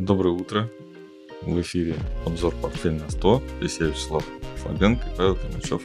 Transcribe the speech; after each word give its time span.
Доброе 0.00 0.30
утро. 0.30 0.70
В 1.42 1.60
эфире 1.60 1.94
обзор 2.24 2.54
«Портфель 2.54 2.94
на 2.94 3.04
100». 3.04 3.42
Здесь 3.58 3.80
я 3.80 3.86
Вячеслав 3.88 4.24
Слабенко 4.62 5.06
и 5.06 5.14
Павел 5.14 5.36
Калмачев. 5.36 5.82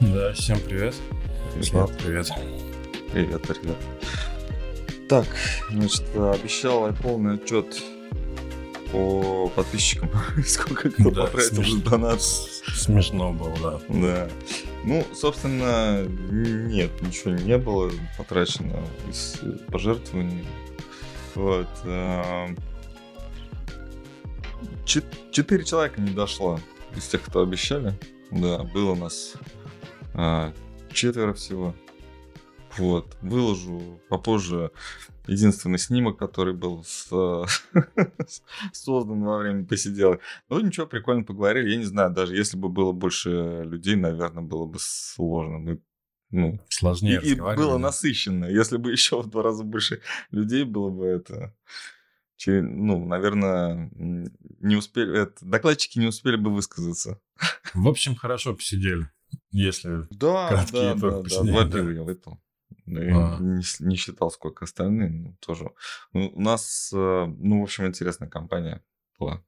Да, 0.00 0.32
всем 0.32 0.58
привет. 0.58 0.96
Вячеслав, 1.54 1.96
привет. 1.96 2.28
Привет, 3.12 3.42
привет. 3.42 3.76
Так, 5.08 5.26
значит, 5.70 6.02
обещал 6.16 6.88
я 6.88 6.92
полный 6.92 7.34
отчет 7.36 7.66
по 8.90 9.46
подписчикам. 9.54 10.10
Сколько 10.44 10.90
кто 10.90 11.12
Да, 11.12 11.26
потратил 11.26 11.54
смешно. 11.62 11.76
за 11.78 11.84
донат. 11.84 12.22
Смешно 12.22 13.32
было, 13.32 13.56
да. 13.62 13.80
Да. 13.88 14.28
Ну, 14.82 15.06
собственно, 15.14 16.02
нет, 16.04 16.90
ничего 17.00 17.30
не 17.34 17.58
было 17.58 17.92
потрачено 18.18 18.82
из 19.08 19.36
пожертвований. 19.70 20.44
Вот. 21.36 21.68
Чет- 24.86 25.30
Четыре 25.32 25.64
человека 25.64 26.00
не 26.00 26.12
дошло 26.14 26.58
из 26.94 27.06
тех, 27.08 27.22
кто 27.22 27.42
обещали. 27.42 27.92
Да, 28.30 28.62
было 28.64 28.92
у 28.92 28.96
нас 28.96 29.34
а, 30.14 30.52
четверо 30.92 31.34
всего. 31.34 31.74
Вот. 32.78 33.16
Выложу 33.22 34.00
попозже 34.08 34.70
единственный 35.26 35.78
снимок, 35.78 36.18
который 36.18 36.54
был 36.54 36.84
с- 36.84 37.46
создан 38.72 39.22
во 39.24 39.38
время 39.38 39.64
посиделок. 39.64 40.20
Ну, 40.48 40.60
ничего, 40.60 40.86
прикольно 40.86 41.24
поговорили. 41.24 41.70
Я 41.70 41.76
не 41.76 41.84
знаю, 41.84 42.10
даже 42.12 42.36
если 42.36 42.56
бы 42.56 42.68
было 42.68 42.92
больше 42.92 43.62
людей, 43.64 43.96
наверное, 43.96 44.42
было 44.42 44.66
бы 44.66 44.78
сложно. 44.80 45.58
Мы, 45.58 45.80
ну, 46.30 46.60
Сложнее 46.68 47.20
и, 47.22 47.32
и 47.32 47.34
было 47.40 47.78
насыщенно. 47.78 48.44
Если 48.46 48.76
бы 48.76 48.90
еще 48.92 49.22
в 49.22 49.26
два 49.28 49.42
раза 49.42 49.64
больше 49.64 50.00
людей 50.30 50.64
было 50.64 50.90
бы 50.90 51.06
это... 51.06 51.54
Ну, 52.46 53.04
наверное, 53.04 53.90
не 53.94 54.76
успели... 54.76 55.22
Это, 55.22 55.44
докладчики 55.44 55.98
не 55.98 56.06
успели 56.06 56.36
бы 56.36 56.52
высказаться. 56.52 57.20
В 57.74 57.88
общем, 57.88 58.14
хорошо 58.14 58.54
посидели. 58.54 59.10
Если 59.50 60.06
Да, 60.10 60.48
Краткий 60.48 60.72
да, 60.72 60.94
да, 60.94 61.10
да. 61.10 61.22
посидели, 61.22 61.50
Два 61.52 61.64
да. 61.64 61.70
пива 61.70 61.90
я 61.90 62.02
выпил. 62.02 62.40
И 62.86 62.96
А. 62.96 63.38
не, 63.40 63.62
не 63.80 63.96
считал, 63.96 64.30
сколько 64.30 64.64
остальные. 64.64 65.10
Ну, 65.10 65.36
тоже. 65.40 65.70
Ну, 66.12 66.30
у 66.34 66.40
нас, 66.40 66.90
э, 66.92 67.26
ну, 67.26 67.60
в 67.60 67.64
общем, 67.64 67.86
интересная 67.86 68.28
компания 68.28 68.84
была. 69.18 69.42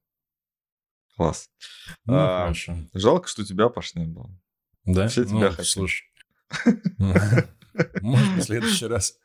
Класс. 1.15 1.49
ну, 2.05 2.15
А, 2.15 2.41
хорошо. 2.43 2.77
Жалко, 2.93 3.27
что 3.27 3.45
тебя, 3.45 3.69
Паш, 3.69 3.95
не 3.95 4.05
было. 4.05 4.29
Да? 4.85 5.07
все 5.07 5.21
ну, 5.21 5.39
тебя 5.39 5.51
хотят. 5.51 5.65
слушай. 5.67 6.05
Может, 8.01 8.27
в 8.37 8.41
следующий 8.41 8.87
раз. 8.87 9.17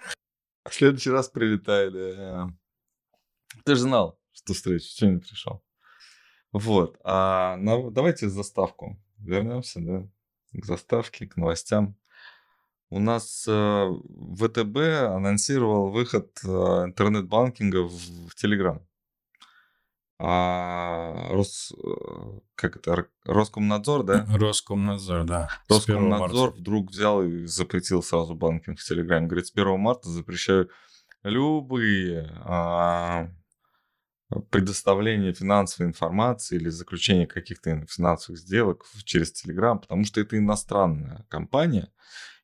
В 0.68 0.74
следующий 0.74 1.10
раз 1.10 1.28
прилетай, 1.28 1.90
да. 1.90 2.50
Ты 3.66 3.74
же 3.74 3.82
знал, 3.82 4.18
что 4.32 4.54
встречу, 4.54 4.86
что 4.86 5.06
не 5.06 5.18
пришел. 5.18 5.62
Вот. 6.52 6.98
А 7.02 7.56
на- 7.56 7.90
давайте 7.90 8.28
заставку 8.28 8.96
вернемся, 9.18 9.80
да, 9.80 10.08
к 10.52 10.64
заставке, 10.64 11.26
к 11.26 11.36
новостям. 11.36 11.96
У 12.90 13.00
нас 13.00 13.44
э, 13.48 13.92
ВТБ 14.38 14.76
анонсировал 15.08 15.90
выход 15.90 16.38
э, 16.44 16.48
интернет-банкинга 16.48 17.82
в, 17.82 18.28
в 18.28 18.34
Телеграм. 18.36 18.86
А 20.20 21.28
Рос, 21.30 21.72
э, 21.76 22.40
как 22.54 22.76
это, 22.76 23.08
Роскомнадзор, 23.24 24.04
да? 24.04 24.26
Роскомнадзор, 24.32 25.24
да. 25.24 25.48
с 25.68 25.84
1 25.84 26.08
марта. 26.08 26.24
Роскомнадзор 26.24 26.50
вдруг 26.52 26.90
взял 26.90 27.22
и 27.22 27.46
запретил 27.46 28.02
сразу 28.02 28.34
банкинг 28.34 28.78
в 28.78 28.84
Телеграме. 28.84 29.26
Говорит, 29.26 29.48
с 29.48 29.52
1 29.52 29.80
марта 29.80 30.08
запрещаю 30.08 30.70
любые 31.24 32.30
а, 32.44 33.28
предоставления 34.50 35.32
финансовой 35.32 35.88
информации 35.88 36.56
или 36.56 36.68
заключение 36.68 37.26
каких-то 37.26 37.86
финансовых 37.86 38.40
сделок 38.40 38.86
через 39.04 39.32
Телеграм, 39.32 39.78
потому 39.78 40.04
что 40.04 40.20
это 40.20 40.38
иностранная 40.38 41.26
компания, 41.28 41.92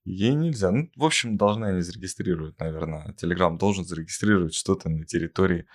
ей 0.04 0.34
нельзя. 0.34 0.70
Ну, 0.70 0.90
в 0.96 1.04
общем, 1.04 1.36
должны 1.36 1.66
они 1.66 1.80
зарегистрировать, 1.82 2.58
наверное. 2.58 3.12
Телеграм 3.14 3.58
должен 3.58 3.84
зарегистрировать 3.84 4.54
что-то 4.54 4.88
на 4.88 5.04
территории 5.04 5.66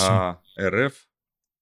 а, 0.00 0.40
РФ, 0.60 0.94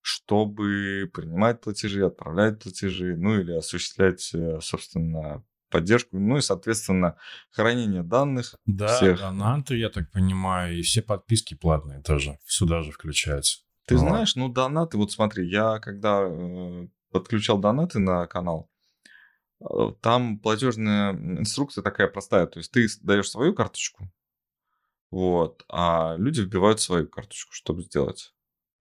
чтобы 0.02 1.10
принимать 1.12 1.60
платежи, 1.60 2.04
отправлять 2.04 2.62
платежи, 2.62 3.16
ну 3.16 3.38
или 3.38 3.52
осуществлять, 3.52 4.30
э, 4.34 4.58
собственно, 4.60 5.44
поддержку, 5.70 6.18
ну 6.18 6.36
и, 6.36 6.40
соответственно, 6.40 7.16
хранение 7.50 8.02
данных. 8.02 8.56
Да, 8.66 8.96
всех. 8.96 9.18
донаты, 9.18 9.76
я 9.76 9.88
так 9.88 10.10
понимаю, 10.10 10.78
и 10.78 10.82
все 10.82 11.02
подписки 11.02 11.54
платные 11.54 12.02
тоже 12.02 12.38
сюда 12.44 12.82
же 12.82 12.92
включаются. 12.92 13.60
Ты 13.86 13.96
Вот. 13.96 14.08
знаешь, 14.08 14.36
ну 14.36 14.48
донаты, 14.48 14.96
вот 14.98 15.12
смотри, 15.12 15.48
я 15.48 15.78
когда 15.78 16.22
э, 16.22 16.88
подключал 17.10 17.58
донаты 17.58 17.98
на 17.98 18.26
канал, 18.26 18.70
э, 19.60 19.64
там 20.00 20.38
платежная 20.38 21.12
инструкция 21.12 21.82
такая 21.82 22.08
простая, 22.08 22.46
то 22.46 22.58
есть 22.58 22.70
ты 22.72 22.86
даешь 23.02 23.30
свою 23.30 23.54
карточку, 23.54 24.10
вот, 25.10 25.64
а 25.68 26.14
люди 26.18 26.40
вбивают 26.40 26.80
свою 26.80 27.08
карточку, 27.08 27.52
чтобы 27.52 27.82
сделать 27.82 28.32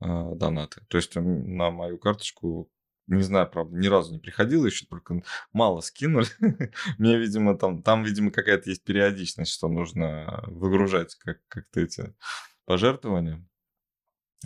э, 0.01 0.05
донаты. 0.35 0.81
То 0.89 0.97
есть 0.97 1.15
на 1.15 1.71
мою 1.71 1.97
карточку, 1.97 2.69
не 3.15 3.23
знаю, 3.23 3.49
правда, 3.49 3.75
ни 3.75 3.87
разу 3.87 4.13
не 4.13 4.19
приходило 4.19 4.65
еще, 4.65 4.85
только 4.85 5.21
мало 5.51 5.81
скинули. 5.81 6.27
Мне, 6.97 7.17
видимо, 7.17 7.57
там, 7.57 7.81
там, 7.81 8.03
видимо, 8.03 8.31
какая-то 8.31 8.69
есть 8.69 8.83
периодичность, 8.83 9.51
что 9.51 9.67
нужно 9.67 10.43
выгружать 10.47 11.15
как- 11.15 11.41
как-то 11.47 11.81
эти 11.81 12.13
пожертвования. 12.65 13.45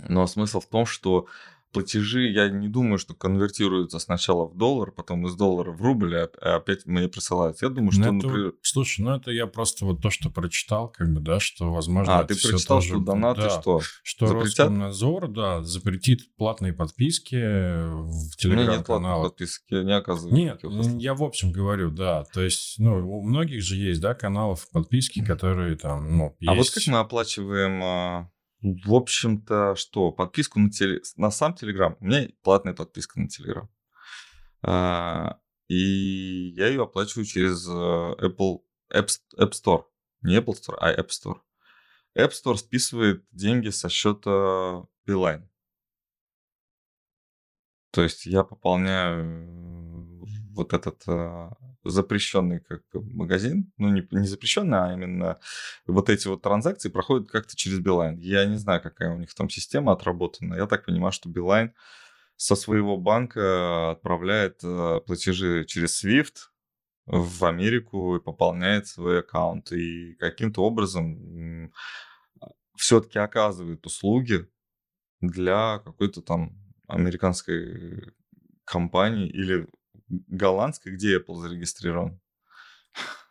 Но 0.07 0.25
смысл 0.27 0.59
в 0.59 0.67
том, 0.67 0.85
что 0.85 1.27
платежи, 1.73 2.29
я 2.29 2.47
не 2.49 2.69
думаю, 2.69 2.97
что 2.97 3.13
конвертируются 3.13 3.99
сначала 3.99 4.45
в 4.47 4.55
доллар, 4.55 4.91
потом 4.91 5.27
из 5.27 5.35
доллара 5.35 5.71
в 5.71 5.81
рубль, 5.81 6.15
а 6.15 6.29
а 6.41 6.55
опять 6.57 6.85
мне 6.85 7.07
присылают. 7.09 7.61
Я 7.61 7.69
думаю, 7.69 7.85
Ну, 7.85 7.91
что, 7.91 8.01
это 8.03 8.13
например... 8.13 8.53
слушай, 8.61 9.01
ну 9.01 9.15
это 9.15 9.31
я 9.31 9.47
просто 9.47 9.85
вот 9.85 10.01
то, 10.01 10.09
что 10.09 10.29
прочитал, 10.29 10.87
как 10.89 11.11
бы, 11.13 11.19
да, 11.19 11.39
что, 11.39 11.73
возможно, 11.73 12.19
А, 12.19 12.23
ты 12.23 12.35
прочитал, 12.35 12.77
тоже- 12.77 12.89
что 12.89 12.99
донаты 12.99 13.41
да, 13.41 13.49
что? 13.61 13.81
Что 14.03 14.27
Запретят? 14.27 14.67
Роскомнадзор, 14.67 15.27
да, 15.29 15.63
запретит 15.63 16.35
платные 16.37 16.73
подписки 16.73 17.35
в 17.35 18.35
телеграм-каналах. 18.37 19.31
подписок, 19.31 19.63
я 19.69 19.83
не 19.83 19.95
оказываю 19.95 20.35
Нет, 20.35 20.61
я 20.99 21.13
в 21.13 21.23
общем 21.23 21.51
говорю, 21.51 21.89
да. 21.91 22.25
То 22.33 22.41
есть, 22.41 22.75
ну, 22.79 23.17
у 23.17 23.21
многих 23.23 23.61
же 23.63 23.75
есть, 23.75 23.99
да, 24.01 24.13
каналов 24.13 24.69
подписки, 24.71 25.23
которые 25.23 25.75
там, 25.75 26.17
ну, 26.17 26.35
есть. 26.39 26.51
А 26.51 26.55
вот 26.55 26.69
как 26.69 26.83
мы 26.87 26.99
оплачиваем, 26.99 27.81
а, 27.83 28.29
в 28.63 28.93
общем-то, 28.93 29.75
что? 29.75 30.11
Подписку 30.11 30.59
на, 30.59 30.69
теле... 30.69 31.01
на 31.17 31.31
сам 31.31 31.53
Телеграм. 31.53 31.97
У 31.99 32.05
меня 32.05 32.29
платная 32.43 32.73
подписка 32.73 33.19
на 33.19 33.27
Телеграм. 33.27 33.69
А, 34.61 35.39
И 35.67 36.53
я 36.55 36.67
ее 36.67 36.83
оплачиваю 36.83 37.25
через 37.25 37.67
а, 37.67 38.15
Apple 38.21 38.61
App, 38.93 39.09
App 39.37 39.51
Store. 39.51 39.83
Не 40.21 40.37
Apple 40.37 40.53
Store, 40.53 40.77
а 40.79 40.93
App 40.93 41.09
Store. 41.09 41.41
App 42.17 42.31
Store 42.31 42.55
списывает 42.55 43.25
деньги 43.31 43.67
со 43.67 43.89
счета 43.89 44.85
Beeline. 45.05 45.45
То 47.91 48.01
есть 48.01 48.25
я 48.25 48.43
пополняю 48.43 49.25
э, 49.25 50.25
вот 50.51 50.71
этот 50.71 51.03
а, 51.05 51.51
запрещенный 51.83 52.59
как 52.59 52.81
магазин, 52.93 53.71
ну 53.77 53.89
не, 53.89 54.07
не 54.11 54.27
запрещенный, 54.27 54.77
а 54.77 54.93
именно 54.93 55.39
вот 55.85 56.09
эти 56.09 56.27
вот 56.27 56.41
транзакции 56.41 56.89
проходят 56.89 57.29
как-то 57.29 57.55
через 57.55 57.79
Билайн. 57.79 58.17
Я 58.19 58.45
не 58.45 58.57
знаю, 58.57 58.81
какая 58.81 59.13
у 59.13 59.17
них 59.17 59.33
там 59.33 59.49
система 59.49 59.91
отработана. 59.91 60.55
Я 60.55 60.67
так 60.67 60.85
понимаю, 60.85 61.11
что 61.11 61.29
Билайн 61.29 61.73
со 62.35 62.55
своего 62.55 62.97
банка 62.97 63.91
отправляет 63.91 64.63
э, 64.63 65.01
платежи 65.05 65.65
через 65.65 66.03
SWIFT 66.03 66.49
в 67.05 67.45
Америку 67.45 68.15
и 68.15 68.21
пополняет 68.21 68.87
свой 68.87 69.19
аккаунт. 69.19 69.71
И 69.71 70.15
каким-то 70.15 70.63
образом 70.63 71.71
все-таки 72.75 73.19
оказывает 73.19 73.85
услуги 73.85 74.47
для 75.21 75.79
какой-то 75.79 76.21
там 76.21 76.57
американской 76.87 78.13
компании 78.65 79.29
или 79.29 79.67
голландской, 80.27 80.93
где 80.93 81.17
Apple 81.17 81.35
зарегистрирован. 81.35 82.19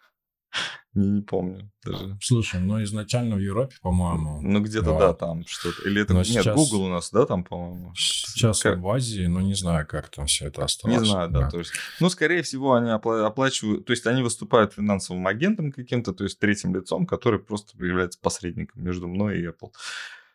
Не, 0.95 1.09
не 1.09 1.23
помню 1.23 1.71
даже. 1.83 2.19
Слушай, 2.21 2.61
ну, 2.61 2.83
изначально 2.83 3.37
в 3.37 3.39
Европе, 3.39 3.77
по-моему, 3.81 4.43
Ну, 4.43 4.61
где-то, 4.61 4.95
А. 4.95 4.99
да, 4.99 5.15
там 5.15 5.43
что-то. 5.47 5.89
Или 5.89 6.03
это... 6.03 6.13
Но 6.13 6.19
Нет, 6.19 6.27
сейчас- 6.29 6.55
Google 6.55 6.83
у 6.83 6.89
нас, 6.91 7.11
да, 7.11 7.25
там, 7.25 7.45
по-моему? 7.45 7.95
сейчас 7.95 8.61
Как? 8.61 8.79
в 8.79 8.87
Азии, 8.91 9.25
ну, 9.25 9.41
не 9.41 9.55
знаю, 9.55 9.87
как 9.87 10.11
там 10.11 10.27
все 10.27 10.49
это 10.49 10.65
осталось. 10.65 10.99
Не 11.01 11.07
знаю, 11.07 11.31
да, 11.31 11.49
то 11.49 11.59
есть... 11.61 11.73
Ну, 11.99 12.11
скорее 12.11 12.43
всего, 12.43 12.75
они 12.75 12.91
опла- 12.91 13.25
оплачивают... 13.25 13.87
То 13.87 13.95
есть, 13.95 14.07
они 14.07 14.23
выступают 14.23 14.75
финансовым 14.75 15.27
агентом 15.27 15.73
каким-то, 15.73 16.13
то 16.13 16.25
есть, 16.25 16.39
третьим 16.39 16.75
лицом, 16.75 17.07
который 17.07 17.41
просто 17.41 17.75
является 17.83 18.21
посредником 18.21 18.85
между 18.85 19.09
мной 19.09 19.41
и 19.41 19.47
Apple. 19.47 19.73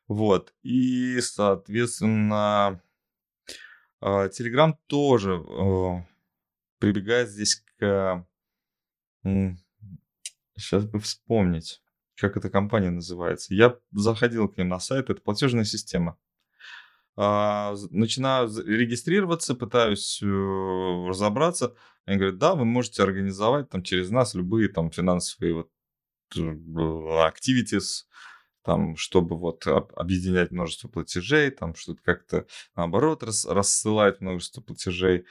Вот. 0.07 0.53
И, 0.63 1.21
соответственно, 1.21 2.81
а, 4.01 4.27
Telegram 4.29 4.73
тоже 4.87 5.33
э, 5.33 6.03
прибегает 6.79 7.29
здесь 7.29 7.63
к... 7.77 8.25
Сейчас 10.55 10.85
бы 10.85 10.99
вспомнить, 10.99 11.81
как 12.15 12.37
эта 12.37 12.49
компания 12.49 12.89
называется. 12.89 13.53
Я 13.53 13.77
заходил 13.91 14.47
к 14.49 14.57
ним 14.57 14.69
на 14.69 14.79
сайт, 14.79 15.09
это 15.09 15.21
платежная 15.21 15.65
система. 15.65 16.17
А, 17.19 17.75
начинаю 17.89 18.47
регистрироваться, 18.65 19.55
пытаюсь 19.55 20.21
э, 20.21 20.25
разобраться. 20.25 21.75
Они 22.05 22.17
говорят, 22.17 22.37
да, 22.37 22.53
вы 22.53 22.63
можете 22.63 23.01
организовать 23.01 23.69
там 23.69 23.81
через 23.81 24.11
нас 24.11 24.35
любые 24.35 24.69
там 24.69 24.91
финансовые 24.91 25.53
вот 25.53 25.69
activities, 26.35 28.05
там, 28.63 28.95
чтобы 28.97 29.37
вот 29.37 29.65
объединять 29.65 30.51
множество 30.51 30.89
платежей, 30.89 31.49
там 31.49 31.73
что-то 31.73 32.01
как-то 32.03 32.45
наоборот 32.75 33.23
рас, 33.23 33.45
рассылать 33.45 34.21
множество 34.21 34.61
платежей. 34.61 35.25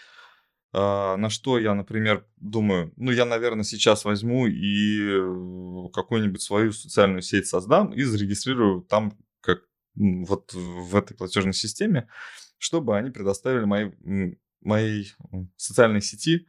А, 0.79 1.17
на 1.17 1.31
что 1.31 1.59
я, 1.59 1.75
например, 1.75 2.27
думаю, 2.37 2.93
ну, 2.97 3.11
я, 3.11 3.25
наверное, 3.25 3.65
сейчас 3.65 4.05
возьму 4.05 4.47
и 4.47 5.09
э, 5.09 5.89
какую-нибудь 5.91 6.43
свою 6.43 6.73
социальную 6.73 7.23
сеть 7.23 7.47
создам 7.47 7.95
и 7.95 8.03
зарегистрирую 8.03 8.83
там 8.83 9.17
как 9.41 9.61
вот 9.95 10.53
в 10.53 10.95
этой 10.95 11.17
платежной 11.17 11.55
системе, 11.55 12.11
чтобы 12.59 12.99
они 12.99 13.11
предоставили 13.11 13.65
моей, 13.65 14.39
моей 14.61 15.15
социальной 15.57 16.03
сети 16.03 16.47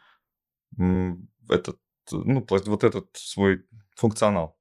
этот, 1.48 1.80
ну, 2.12 2.46
вот 2.50 2.84
этот 2.84 3.08
свой 3.14 3.66
функционал. 3.96 4.60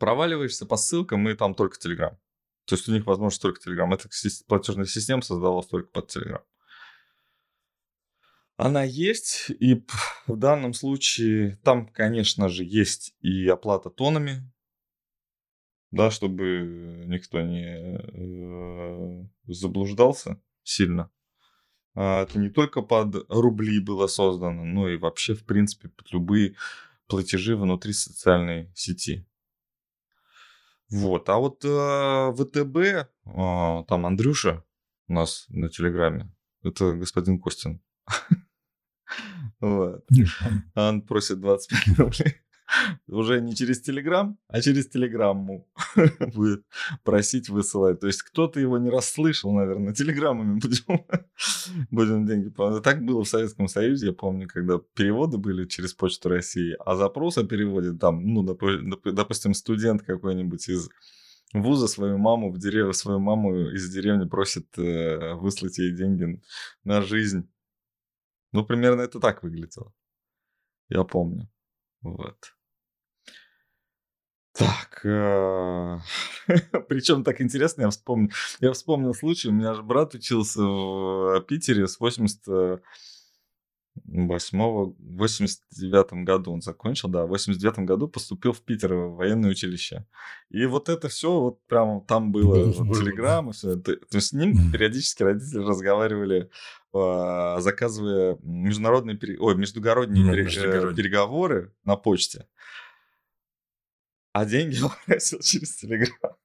Проваливаешься 0.00 0.66
по 0.66 0.76
ссылкам, 0.76 1.28
и 1.28 1.34
там 1.34 1.54
только 1.54 1.78
Telegram. 1.78 2.16
То 2.64 2.74
есть 2.74 2.88
у 2.88 2.92
них 2.92 3.06
возможность 3.06 3.40
только 3.40 3.60
Telegram. 3.60 3.94
Эта 3.94 4.08
платежная 4.48 4.86
система 4.86 5.22
создавалась 5.22 5.68
только 5.68 5.90
под 5.90 6.16
Telegram. 6.16 6.42
Она 8.64 8.84
есть, 8.84 9.50
и 9.58 9.84
в 10.28 10.36
данном 10.36 10.72
случае 10.72 11.58
там, 11.64 11.88
конечно 11.88 12.48
же, 12.48 12.62
есть 12.62 13.12
и 13.20 13.48
оплата 13.48 13.90
тонами, 13.90 14.48
да, 15.90 16.12
чтобы 16.12 17.02
никто 17.08 17.40
не 17.40 17.66
э, 17.66 19.26
заблуждался 19.48 20.40
сильно. 20.62 21.10
А, 21.96 22.22
это 22.22 22.38
не 22.38 22.50
только 22.50 22.82
под 22.82 23.28
рубли 23.28 23.80
было 23.80 24.06
создано, 24.06 24.64
но 24.64 24.88
и 24.88 24.96
вообще, 24.96 25.34
в 25.34 25.44
принципе, 25.44 25.88
под 25.88 26.12
любые 26.12 26.54
платежи 27.08 27.56
внутри 27.56 27.92
социальной 27.92 28.70
сети. 28.76 29.26
Вот. 30.88 31.28
А 31.28 31.38
вот 31.38 31.64
э, 31.64 32.32
ВТБ, 32.32 32.76
э, 32.76 33.84
там 33.88 34.06
Андрюша 34.06 34.62
у 35.08 35.14
нас 35.14 35.46
на 35.48 35.68
Телеграме, 35.68 36.32
это 36.62 36.92
господин 36.92 37.40
Костин. 37.40 37.82
Вот. 39.62 40.04
Он 40.74 41.02
просит 41.02 41.40
25 41.40 41.98
рублей 41.98 42.42
уже 43.06 43.40
не 43.40 43.54
через 43.54 43.80
Телеграм, 43.80 44.38
а 44.48 44.60
через 44.60 44.88
Телеграмму 44.88 45.68
будет 46.34 46.64
просить 47.04 47.48
высылать. 47.48 48.00
То 48.00 48.06
есть 48.06 48.22
кто-то 48.22 48.60
его 48.60 48.78
не 48.78 48.90
расслышал, 48.90 49.52
наверное, 49.52 49.94
Телеграммами 49.94 50.58
будем, 50.58 51.06
будем 51.90 52.26
деньги. 52.26 52.52
Так 52.82 53.04
было 53.04 53.24
в 53.24 53.28
Советском 53.28 53.68
Союзе, 53.68 54.08
я 54.08 54.12
помню, 54.12 54.48
когда 54.48 54.80
переводы 54.94 55.38
были 55.38 55.66
через 55.66 55.94
Почту 55.94 56.28
России, 56.28 56.76
а 56.84 56.96
запрос 56.96 57.38
о 57.38 57.44
переводе 57.44 57.92
там, 57.92 58.24
ну, 58.24 58.42
допустим, 58.42 59.54
студент 59.54 60.02
какой-нибудь 60.02 60.68
из 60.68 60.88
вуза 61.52 61.86
свою 61.86 62.18
маму 62.18 62.50
в 62.50 62.58
деревню, 62.58 62.92
свою 62.94 63.18
маму 63.18 63.68
из 63.70 63.90
деревни 63.90 64.26
просит 64.26 64.66
э, 64.78 65.34
выслать 65.34 65.78
ей 65.78 65.92
деньги 65.92 66.40
на 66.84 67.02
жизнь. 67.02 67.48
Ну, 68.52 68.64
примерно 68.64 69.02
это 69.02 69.18
так 69.20 69.42
выглядело. 69.42 69.92
Я 70.88 71.04
помню. 71.04 71.48
Вот. 72.02 72.54
Так, 74.52 75.00
э, 75.06 75.98
причем 76.88 77.24
так 77.24 77.40
интересно, 77.40 77.82
я 77.82 77.90
вспомнил, 77.90 78.30
я 78.60 78.72
вспомнил 78.72 79.14
случай, 79.14 79.48
у 79.48 79.52
меня 79.52 79.72
же 79.72 79.82
брат 79.82 80.14
учился 80.14 80.60
в 80.62 81.40
Питере 81.48 81.88
с 81.88 81.98
80 81.98 82.82
восьмого, 84.04 84.94
в 84.98 85.16
89 85.16 86.24
году 86.24 86.52
он 86.52 86.62
закончил, 86.62 87.08
да, 87.08 87.24
в 87.24 87.28
89 87.28 87.80
году 87.80 88.08
поступил 88.08 88.52
в 88.52 88.60
Питер 88.60 88.94
в 88.94 89.16
военное 89.16 89.50
училище. 89.50 90.06
И 90.50 90.64
вот 90.66 90.88
это 90.88 91.08
все 91.08 91.40
вот 91.40 91.64
прямо 91.66 92.00
там 92.00 92.32
было, 92.32 92.72
вот, 92.72 92.98
телеграм, 92.98 93.50
и 93.50 93.52
все. 93.52 93.76
То, 93.76 93.96
то 93.96 94.16
есть 94.16 94.28
с 94.28 94.32
ним 94.32 94.72
периодически 94.72 95.22
родители 95.22 95.60
разговаривали, 95.60 96.50
а, 96.94 97.60
заказывая 97.60 98.38
международные, 98.42 99.18
ой, 99.38 99.56
междугородние, 99.56 100.24
ну, 100.24 100.34
междугородние 100.34 100.96
переговоры 100.96 101.72
на 101.84 101.96
почте 101.96 102.46
а 104.32 104.44
деньги 104.44 104.80
он 104.82 104.90
просил 105.06 105.40
через 105.40 105.76
Телеграм. 105.76 106.36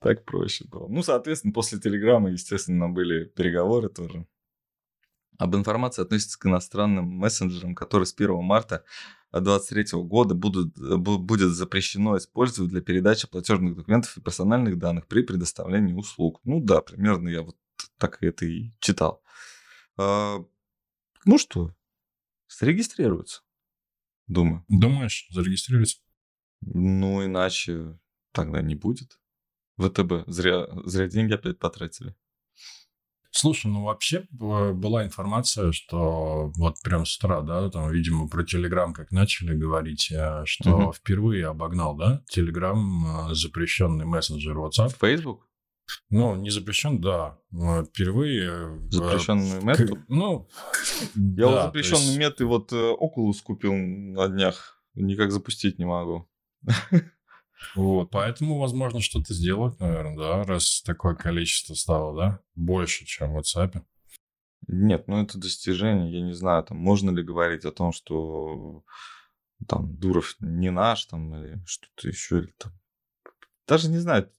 Так 0.00 0.24
проще 0.24 0.64
было. 0.68 0.88
Ну, 0.88 1.02
соответственно, 1.02 1.52
после 1.52 1.78
Телеграма, 1.78 2.30
естественно, 2.30 2.88
были 2.88 3.24
переговоры 3.24 3.88
тоже. 3.88 4.26
Об 5.38 5.54
информации 5.54 6.02
относится 6.02 6.38
к 6.38 6.46
иностранным 6.46 7.04
мессенджерам, 7.06 7.74
которые 7.74 8.06
с 8.06 8.14
1 8.14 8.42
марта 8.42 8.84
2023 9.32 10.00
года 10.02 10.34
будут, 10.34 10.78
будет 10.78 11.50
запрещено 11.50 12.16
использовать 12.16 12.70
для 12.70 12.80
передачи 12.80 13.28
платежных 13.28 13.76
документов 13.76 14.16
и 14.16 14.20
персональных 14.20 14.78
данных 14.78 15.06
при 15.06 15.22
предоставлении 15.22 15.92
услуг. 15.92 16.40
Ну 16.44 16.60
да, 16.60 16.80
примерно 16.80 17.28
я 17.28 17.42
вот 17.42 17.56
так 17.98 18.22
это 18.22 18.46
и 18.46 18.72
читал. 18.78 19.22
А, 19.98 20.38
ну 21.24 21.38
что, 21.38 21.74
зарегистрируются, 22.48 23.42
думаю. 24.26 24.64
Думаешь, 24.68 25.26
зарегистрируются? 25.30 25.98
Ну, 26.62 27.24
иначе 27.24 27.98
тогда 28.32 28.62
не 28.62 28.74
будет. 28.74 29.18
ВТБ. 29.78 30.24
Зря, 30.26 30.66
зря 30.84 31.08
деньги 31.08 31.34
опять 31.34 31.58
потратили. 31.58 32.14
Слушай, 33.38 33.70
ну 33.70 33.84
вообще 33.84 34.26
была 34.30 35.04
информация, 35.04 35.70
что 35.70 36.50
вот 36.56 36.76
прям 36.82 37.04
с 37.04 37.18
утра, 37.18 37.42
да, 37.42 37.68
там, 37.68 37.90
видимо, 37.90 38.28
про 38.28 38.44
Телеграм 38.44 38.94
как 38.94 39.10
начали 39.10 39.54
говорить, 39.54 40.10
э, 40.10 40.44
что 40.46 40.70
угу. 40.70 40.92
впервые 40.92 41.48
обогнал, 41.48 41.94
да, 41.94 42.22
Телеграм 42.30 43.28
э, 43.30 43.34
запрещенный 43.34 44.06
мессенджер 44.06 44.56
WhatsApp. 44.56 44.94
Facebook? 44.98 45.46
Ну, 46.08 46.34
не 46.36 46.48
запрещен, 46.48 46.98
да. 47.02 47.38
Впервые... 47.52 48.48
Э, 48.50 48.78
запрещенный 48.88 49.62
мет? 49.62 49.80
Ну, 50.08 50.48
Я 51.14 51.46
да, 51.46 51.46
вот 51.46 51.62
запрещенный 51.66 52.06
есть... 52.06 52.18
мет 52.18 52.40
и 52.40 52.44
вот 52.44 52.72
Oculus 52.72 53.42
купил 53.44 53.74
на 53.74 54.28
днях. 54.28 54.82
Никак 54.94 55.30
запустить 55.30 55.78
не 55.78 55.84
могу. 55.84 56.26
Вот, 57.74 58.10
поэтому, 58.10 58.58
возможно, 58.58 59.00
что-то 59.00 59.32
сделать, 59.34 59.78
наверное, 59.80 60.16
да, 60.16 60.44
раз 60.44 60.82
такое 60.82 61.14
количество 61.14 61.74
стало, 61.74 62.16
да, 62.16 62.40
больше, 62.54 63.04
чем 63.04 63.32
в 63.32 63.38
WhatsApp. 63.38 63.82
Нет, 64.68 65.06
ну 65.08 65.22
это 65.22 65.38
достижение, 65.38 66.12
я 66.12 66.22
не 66.22 66.34
знаю, 66.34 66.64
там 66.64 66.78
можно 66.78 67.10
ли 67.10 67.22
говорить 67.22 67.64
о 67.64 67.72
том, 67.72 67.92
что 67.92 68.82
там 69.68 69.96
Дуров 69.96 70.36
не 70.40 70.70
наш, 70.70 71.06
там, 71.06 71.34
или 71.34 71.62
что-то 71.66 72.08
еще, 72.08 72.40
или 72.40 72.54
там, 72.58 72.72
даже 73.66 73.88
не 73.88 73.98
знаю. 73.98 74.30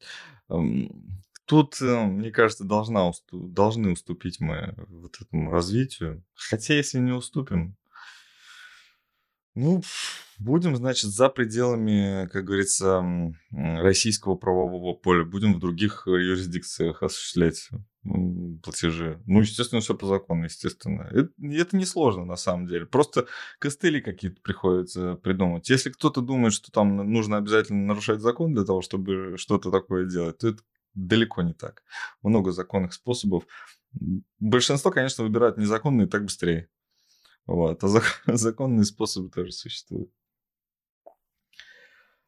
Тут, 1.46 1.82
э, 1.82 2.06
мне 2.06 2.30
кажется, 2.30 2.66
должна, 2.66 3.10
должны 3.32 3.94
уступить 3.94 4.42
мы 4.42 4.74
вот 4.90 5.16
этому 5.22 5.50
развитию. 5.50 6.26
Хотя, 6.34 6.74
если 6.74 7.00
не 7.00 7.14
уступим, 7.14 7.78
ну, 9.58 9.82
будем, 10.38 10.76
значит, 10.76 11.10
за 11.10 11.30
пределами, 11.30 12.28
как 12.28 12.46
говорится, 12.46 13.04
российского 13.52 14.36
правового 14.36 14.94
поля. 14.94 15.26
Будем 15.26 15.56
в 15.56 15.60
других 15.60 16.04
э, 16.08 16.12
юрисдикциях 16.12 17.02
осуществлять 17.02 17.70
платежи. 18.64 19.20
Ну, 19.26 19.42
естественно, 19.42 19.82
все 19.82 19.96
по 19.96 20.06
закону, 20.06 20.44
естественно. 20.44 21.10
Это, 21.12 21.30
это 21.42 21.76
несложно, 21.76 22.24
на 22.24 22.36
самом 22.36 22.68
деле. 22.68 22.86
Просто 22.86 23.26
костыли 23.58 24.00
какие-то 24.00 24.40
приходится 24.42 25.16
придумать. 25.16 25.70
Если 25.70 25.90
кто-то 25.90 26.22
думает, 26.22 26.54
что 26.54 26.72
там 26.72 26.96
нужно 27.12 27.38
обязательно 27.38 27.86
нарушать 27.88 28.22
закон 28.22 28.54
для 28.54 28.64
того, 28.64 28.82
чтобы 28.82 29.38
что-то 29.38 29.72
такое 29.72 30.06
делать, 30.06 30.38
то 30.38 30.50
это 30.50 30.62
далеко 30.94 31.42
не 31.42 31.54
так. 31.54 31.82
Много 32.22 32.52
законных 32.52 32.94
способов. 32.94 33.46
Большинство, 34.40 34.92
конечно, 34.92 35.24
выбирают 35.24 35.58
незаконные 35.58 36.08
так 36.08 36.24
быстрее. 36.24 36.70
Вот. 37.48 37.84
А 37.84 37.88
законные 38.38 38.84
способы 38.86 39.30
тоже 39.30 39.52
существуют. 39.54 40.12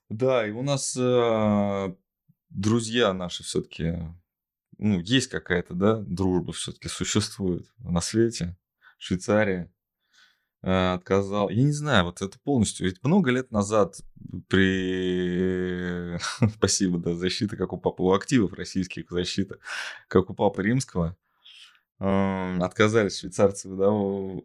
Да, 0.09 0.47
и 0.47 0.51
у 0.51 0.63
нас 0.63 0.97
э, 0.97 1.95
друзья 2.49 3.13
наши 3.13 3.43
все-таки, 3.43 3.97
ну, 4.79 4.99
есть 5.01 5.29
какая-то, 5.29 5.75
да, 5.75 5.97
дружба 5.97 6.51
все-таки 6.51 6.87
существует 6.87 7.71
на 7.77 8.01
свете. 8.01 8.57
Швейцария 8.97 9.71
э, 10.63 10.93
отказал. 10.93 11.49
Я 11.49 11.61
не 11.61 11.73
знаю, 11.73 12.05
вот 12.05 12.23
это 12.23 12.39
полностью. 12.39 12.87
Ведь 12.87 13.03
много 13.03 13.29
лет 13.29 13.51
назад 13.51 14.01
при... 14.47 16.17
Спасибо, 16.55 16.97
да, 16.97 17.13
защита, 17.13 17.55
как 17.55 17.71
у 17.73 17.77
папы, 17.77 18.01
у 18.01 18.13
активов 18.13 18.53
российских 18.53 19.11
защита, 19.11 19.59
как 20.07 20.31
у 20.31 20.33
папы 20.33 20.63
римского, 20.63 21.15
отказались 21.99 23.19
швейцарцы 23.19 23.67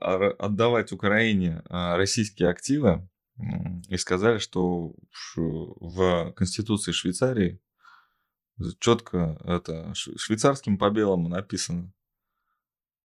отдавать 0.01 0.93
Украине 0.93 1.63
а, 1.67 1.97
российские 1.97 2.49
активы 2.49 3.09
и 3.89 3.97
сказали, 3.97 4.39
что 4.39 4.95
в 5.37 6.33
Конституции 6.33 6.93
Швейцарии 6.93 7.61
четко 8.81 9.41
это 9.45 9.93
швейцарским 9.95 10.79
по 10.79 10.91
белому 10.91 11.29
написано. 11.29 11.93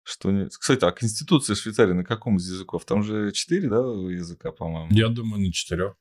Что 0.03 0.31
не... 0.31 0.49
Кстати, 0.49 0.83
а 0.83 0.91
Конституция 0.91 1.55
Швейцарии 1.55 1.93
на 1.93 2.03
каком 2.03 2.35
из 2.35 2.51
языков? 2.51 2.83
Там 2.83 3.03
же 3.03 3.31
четыре, 3.31 3.69
да, 3.69 3.77
языка, 3.77 4.51
по-моему? 4.51 4.89
Я 4.91 5.07
думаю, 5.07 5.41
на 5.45 5.53
четырех. 5.53 5.95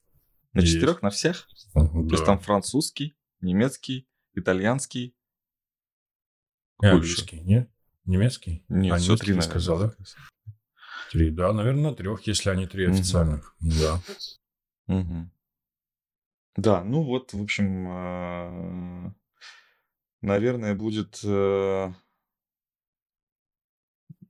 На 0.52 0.60
есть. 0.60 0.72
четырех, 0.72 1.02
на 1.02 1.10
всех? 1.10 1.48
Да. 1.74 1.86
То 1.86 2.08
есть 2.10 2.24
там 2.24 2.40
французский, 2.40 3.16
немецкий, 3.40 4.08
итальянский. 4.34 5.14
Английский, 6.78 7.40
нет? 7.42 7.70
Немецкий? 8.04 8.64
Нет, 8.68 8.94
а, 8.94 8.98
все 8.98 9.16
три, 9.16 9.34
наверное. 9.34 9.50
сказал, 9.50 9.78
да? 9.78 9.94
Три, 11.10 11.30
да, 11.30 11.52
наверное, 11.52 11.90
на 11.90 11.94
трех, 11.94 12.26
если 12.26 12.50
они 12.50 12.66
три 12.66 12.86
официальных. 12.86 13.54
Угу. 13.60 13.70
Да. 13.80 14.00
Угу. 14.88 15.30
Да, 16.56 16.84
ну 16.84 17.02
вот, 17.02 17.32
в 17.32 17.42
общем, 17.42 19.14
наверное, 20.20 20.74
будет... 20.74 21.20
Э, 21.24 21.92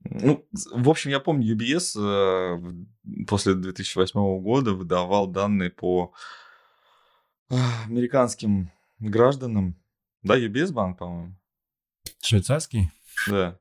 ну, 0.03 0.45
в 0.51 0.89
общем, 0.89 1.11
я 1.11 1.19
помню, 1.19 1.55
UBS 1.55 1.97
э, 1.97 3.25
после 3.27 3.55
2008 3.55 4.41
года 4.41 4.73
выдавал 4.73 5.27
данные 5.27 5.69
по 5.69 6.13
американским 7.49 8.71
гражданам. 8.99 9.75
Да, 10.21 10.37
UBS 10.37 10.71
банк, 10.71 10.99
по-моему. 10.99 11.35
Швейцарский? 12.21 12.89
Да. 13.27 13.59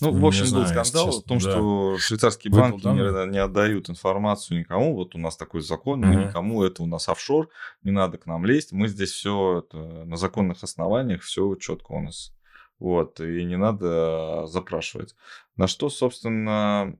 Ну, 0.00 0.12
в 0.12 0.26
общем, 0.26 0.52
был 0.52 0.66
скандал 0.66 1.08
о 1.08 1.22
том, 1.22 1.38
да. 1.38 1.50
что 1.50 1.98
швейцарские 1.98 2.52
банки 2.52 2.86
не, 2.86 3.30
не 3.30 3.38
отдают 3.38 3.90
информацию 3.90 4.58
никому. 4.58 4.94
Вот 4.94 5.14
у 5.14 5.18
нас 5.18 5.36
такой 5.36 5.60
закон, 5.60 6.00
мы 6.00 6.24
никому 6.26 6.62
это 6.62 6.82
у 6.82 6.86
нас 6.86 7.08
офшор, 7.08 7.48
не 7.82 7.90
надо 7.90 8.18
к 8.18 8.26
нам 8.26 8.44
лезть. 8.44 8.72
Мы 8.72 8.88
здесь 8.88 9.12
все 9.12 9.66
на 9.72 10.16
законных 10.16 10.62
основаниях, 10.62 11.22
все 11.22 11.54
четко 11.56 11.92
у 11.92 12.00
нас. 12.00 12.32
Вот, 12.78 13.20
и 13.20 13.44
не 13.44 13.56
надо 13.56 14.46
запрашивать. 14.46 15.14
На 15.56 15.68
что, 15.68 15.88
собственно, 15.88 16.98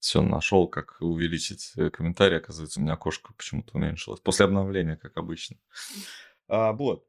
все 0.00 0.22
нашел, 0.22 0.68
как 0.68 0.96
увеличить 1.00 1.72
э, 1.76 1.90
комментарий. 1.90 2.38
Оказывается, 2.38 2.80
у 2.80 2.82
меня 2.82 2.94
окошко 2.94 3.32
почему-то 3.34 3.76
уменьшилось. 3.76 4.20
После 4.20 4.46
обновления, 4.46 4.96
как 4.96 5.16
обычно. 5.16 5.56
А, 6.48 6.72
вот. 6.72 7.04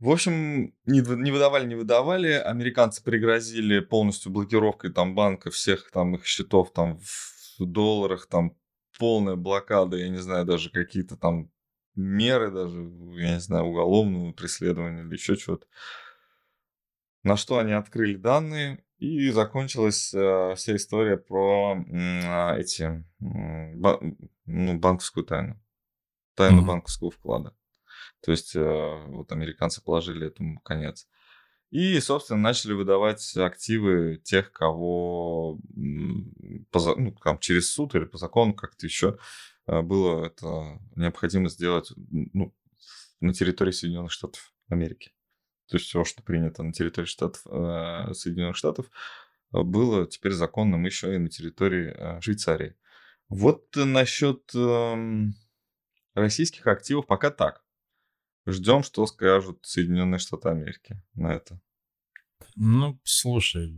В 0.00 0.10
общем, 0.10 0.74
не, 0.86 1.00
не 1.00 1.30
выдавали, 1.30 1.66
не 1.66 1.74
выдавали. 1.74 2.32
Американцы 2.32 3.04
пригрозили 3.04 3.80
полностью 3.80 4.32
блокировкой 4.32 4.92
там 4.92 5.14
банка 5.14 5.50
всех 5.50 5.90
там 5.90 6.14
их 6.14 6.24
счетов 6.24 6.72
там 6.72 6.98
в 6.98 7.66
долларах, 7.66 8.26
там 8.26 8.56
полная 8.98 9.36
блокада, 9.36 9.98
я 9.98 10.08
не 10.08 10.18
знаю, 10.18 10.46
даже 10.46 10.70
какие-то 10.70 11.16
там 11.16 11.50
меры 11.94 12.50
даже, 12.50 12.78
я 13.18 13.34
не 13.34 13.40
знаю, 13.40 13.66
уголовного 13.66 14.32
преследования 14.32 15.02
или 15.02 15.12
еще 15.12 15.36
что-то. 15.36 15.66
На 17.22 17.36
что 17.36 17.58
они 17.58 17.72
открыли 17.72 18.16
данные, 18.16 18.82
и 18.96 19.30
закончилась 19.30 20.12
э, 20.14 20.54
вся 20.56 20.76
история 20.76 21.16
про 21.16 21.76
э, 21.76 22.60
эти 22.60 22.82
э, 22.82 23.74
ба- 23.74 24.00
ну, 24.44 24.78
банковскую 24.78 25.24
тайну. 25.24 25.60
Тайну 26.34 26.62
mm-hmm. 26.62 26.66
банковского 26.66 27.10
вклада. 27.10 27.54
То 28.22 28.32
есть 28.32 28.54
э, 28.54 29.04
вот 29.08 29.32
американцы 29.32 29.82
положили 29.82 30.26
этому 30.26 30.60
конец. 30.60 31.08
И, 31.70 31.98
собственно, 32.00 32.40
начали 32.40 32.72
выдавать 32.72 33.36
активы 33.36 34.20
тех, 34.22 34.52
кого 34.52 35.58
по, 36.70 36.94
ну, 36.96 37.14
там, 37.22 37.38
через 37.38 37.72
суд 37.72 37.94
или 37.94 38.04
по 38.04 38.18
закону 38.18 38.54
как-то 38.54 38.86
еще 38.86 39.18
э, 39.66 39.80
было 39.80 40.26
это 40.26 40.80
необходимо 40.96 41.48
сделать 41.48 41.92
ну, 41.96 42.54
на 43.20 43.32
территории 43.32 43.70
Соединенных 43.70 44.12
Штатов 44.12 44.52
Америки. 44.68 45.12
То 45.68 45.76
есть 45.76 45.86
все, 45.86 46.04
что 46.04 46.22
принято 46.22 46.62
на 46.62 46.72
территории 46.72 47.06
Штатов, 47.06 47.42
э, 47.46 48.12
Соединенных 48.14 48.56
Штатов, 48.56 48.90
было 49.52 50.06
теперь 50.06 50.30
законным 50.32 50.84
еще 50.84 51.14
и 51.14 51.18
на 51.18 51.28
территории 51.28 52.20
Швейцарии. 52.20 52.76
Вот 53.28 53.74
насчет 53.74 54.48
эм, 54.54 55.34
российских 56.14 56.66
активов 56.66 57.06
пока 57.06 57.30
так. 57.30 57.64
Ждем, 58.46 58.82
что 58.82 59.06
скажут 59.06 59.58
Соединенные 59.62 60.18
Штаты 60.18 60.48
Америки 60.48 61.02
на 61.14 61.34
это. 61.34 61.60
Ну, 62.56 62.98
слушай, 63.04 63.72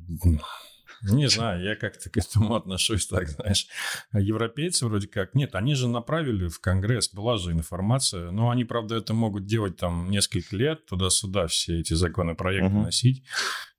не 1.02 1.28
знаю, 1.28 1.64
я 1.64 1.74
как-то 1.74 2.10
к 2.10 2.16
этому 2.16 2.54
отношусь 2.56 3.06
так, 3.06 3.28
знаешь. 3.28 3.66
Европейцы 4.12 4.86
вроде 4.86 5.08
как... 5.08 5.34
Нет, 5.34 5.54
они 5.54 5.74
же 5.74 5.88
направили 5.88 6.48
в 6.48 6.60
Конгресс, 6.60 7.12
была 7.12 7.38
же 7.38 7.52
информация. 7.52 8.30
Но 8.30 8.50
они, 8.50 8.64
правда, 8.64 8.96
это 8.96 9.12
могут 9.12 9.46
делать 9.46 9.76
там 9.76 10.10
несколько 10.10 10.56
лет, 10.56 10.86
туда-сюда 10.86 11.48
все 11.48 11.80
эти 11.80 11.94
законопроекты 11.94 12.68
uh-huh. 12.68 12.84
носить 12.84 13.24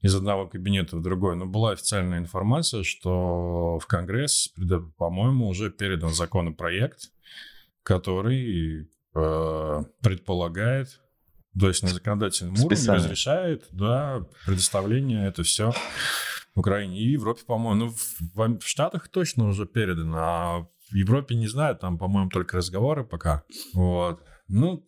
из 0.02 0.14
одного 0.16 0.48
кабинета 0.48 0.98
в 0.98 1.02
другой. 1.02 1.38
Но 1.38 1.46
была 1.46 1.72
официальная 1.72 2.20
информация, 2.20 2.84
что 2.84 3.80
в 3.80 3.88
Конгресс, 3.88 4.54
по-моему, 4.98 5.48
уже 5.48 5.72
передан 5.72 6.14
законопроект, 6.14 7.12
который 7.84 8.90
Э, 9.16 9.84
предполагает, 10.02 11.00
то 11.60 11.68
есть 11.68 11.84
на 11.84 11.90
законодательном 11.90 12.56
уровне 12.56 12.94
разрешает, 12.94 13.68
да, 13.72 14.26
предоставление 14.48 15.28
это 15.28 15.44
все 15.44 15.72
в 16.56 16.60
Украине 16.60 17.00
и 17.00 17.12
Европе, 17.12 17.42
по-моему. 17.46 17.86
Ну, 17.86 17.92
в, 17.92 18.60
в 18.60 18.68
Штатах 18.68 19.10
точно 19.10 19.48
уже 19.48 19.68
передано, 19.68 20.18
а 20.18 20.68
в 20.90 20.96
Европе 20.96 21.36
не 21.36 21.48
знаю, 21.48 21.76
там, 21.76 22.00
по-моему, 22.00 22.30
только 22.30 22.58
разговоры 22.58 23.04
пока. 23.04 23.44
Вот. 23.74 24.24
Ну, 24.48 24.84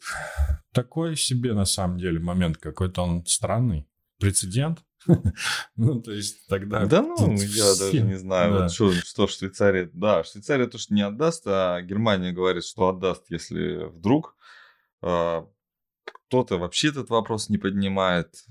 такой 0.71 1.15
себе 1.15 1.53
на 1.53 1.65
самом 1.65 1.99
деле 1.99 2.19
момент 2.19 2.57
какой-то 2.57 3.03
он 3.03 3.25
странный. 3.25 3.87
Прецедент. 4.19 4.83
Ну, 5.75 6.01
то 6.01 6.11
есть 6.11 6.47
тогда... 6.47 6.85
Да 6.85 7.01
ну, 7.01 7.31
я 7.33 7.75
даже 7.75 8.01
не 8.01 8.17
знаю, 8.17 8.63
вот 8.63 8.71
что, 8.71 9.27
Швейцария... 9.27 9.89
Да, 9.93 10.23
Швейцария 10.23 10.67
то, 10.67 10.77
что 10.77 10.93
не 10.93 11.01
отдаст, 11.01 11.43
а 11.45 11.81
Германия 11.81 12.31
говорит, 12.31 12.63
что 12.63 12.89
отдаст, 12.89 13.25
если 13.29 13.85
вдруг 13.85 14.35
а, 15.01 15.47
кто-то 16.05 16.57
вообще 16.57 16.89
этот 16.89 17.09
вопрос 17.09 17.49
не 17.49 17.57
поднимает. 17.57 18.45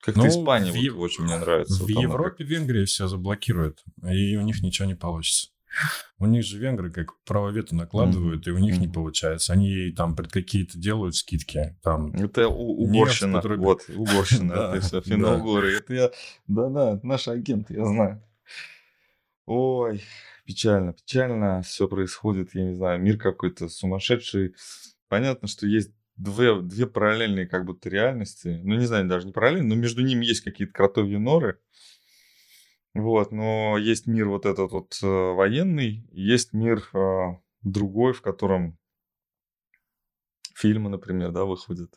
Как-то 0.00 0.20
ну, 0.20 0.28
Испания 0.28 0.72
в, 0.72 0.94
вот, 0.94 1.04
очень 1.04 1.24
мне 1.24 1.36
нравится. 1.36 1.82
В 1.84 1.88
Европе 1.88 2.44
как... 2.44 2.48
Венгрия 2.48 2.86
все 2.86 3.06
заблокирует, 3.06 3.84
и 4.08 4.36
у 4.36 4.42
них 4.42 4.62
ничего 4.62 4.86
не 4.88 4.94
получится. 4.94 5.48
У 6.18 6.26
них 6.26 6.44
же 6.44 6.58
венгры 6.58 6.90
как 6.90 7.14
право 7.24 7.50
вето 7.50 7.74
накладывают, 7.74 8.46
mm-hmm. 8.46 8.50
и 8.50 8.54
у 8.54 8.58
них 8.58 8.76
mm-hmm. 8.76 8.80
не 8.80 8.88
получается. 8.88 9.52
Они 9.52 9.90
там 9.92 10.14
пред 10.16 10.32
какие-то 10.32 10.78
делают 10.78 11.16
скидки. 11.16 11.76
Там 11.82 12.12
это 12.14 12.48
у-. 12.48 12.88
Нефть, 12.88 13.20
который... 13.20 13.58
Вот, 13.58 13.82
уборщина. 13.88 14.52
Это 14.74 14.80
все 14.80 15.00
финно-угоры. 15.00 15.76
Это 15.76 15.94
я... 15.94 16.10
Да-да, 16.46 17.00
наш 17.02 17.28
агент, 17.28 17.70
я 17.70 17.84
знаю. 17.84 18.22
Ой, 19.46 20.02
печально, 20.44 20.92
печально 20.92 21.62
все 21.62 21.88
происходит. 21.88 22.54
Я 22.54 22.64
не 22.64 22.74
знаю, 22.74 23.00
мир 23.00 23.18
какой-то 23.18 23.68
сумасшедший. 23.68 24.54
Понятно, 25.08 25.48
что 25.48 25.66
есть 25.66 25.92
две, 26.16 26.60
две 26.60 26.86
параллельные 26.86 27.46
как 27.46 27.64
будто 27.64 27.88
реальности. 27.88 28.60
Ну, 28.62 28.76
не 28.76 28.86
знаю, 28.86 29.08
даже 29.08 29.26
не 29.26 29.32
параллельные, 29.32 29.68
но 29.68 29.74
между 29.74 30.02
ними 30.02 30.26
есть 30.26 30.42
какие-то 30.42 30.72
кротовьи 30.72 31.16
норы. 31.16 31.58
Вот, 32.94 33.30
но 33.30 33.78
есть 33.78 34.06
мир 34.06 34.28
вот 34.28 34.46
этот 34.46 34.72
вот 34.72 34.98
э, 35.02 35.06
военный, 35.06 36.08
есть 36.10 36.52
мир 36.52 36.82
э, 36.92 37.36
другой, 37.62 38.12
в 38.12 38.22
котором 38.22 38.78
фильмы, 40.56 40.90
например, 40.90 41.30
да, 41.30 41.44
выходят. 41.44 41.94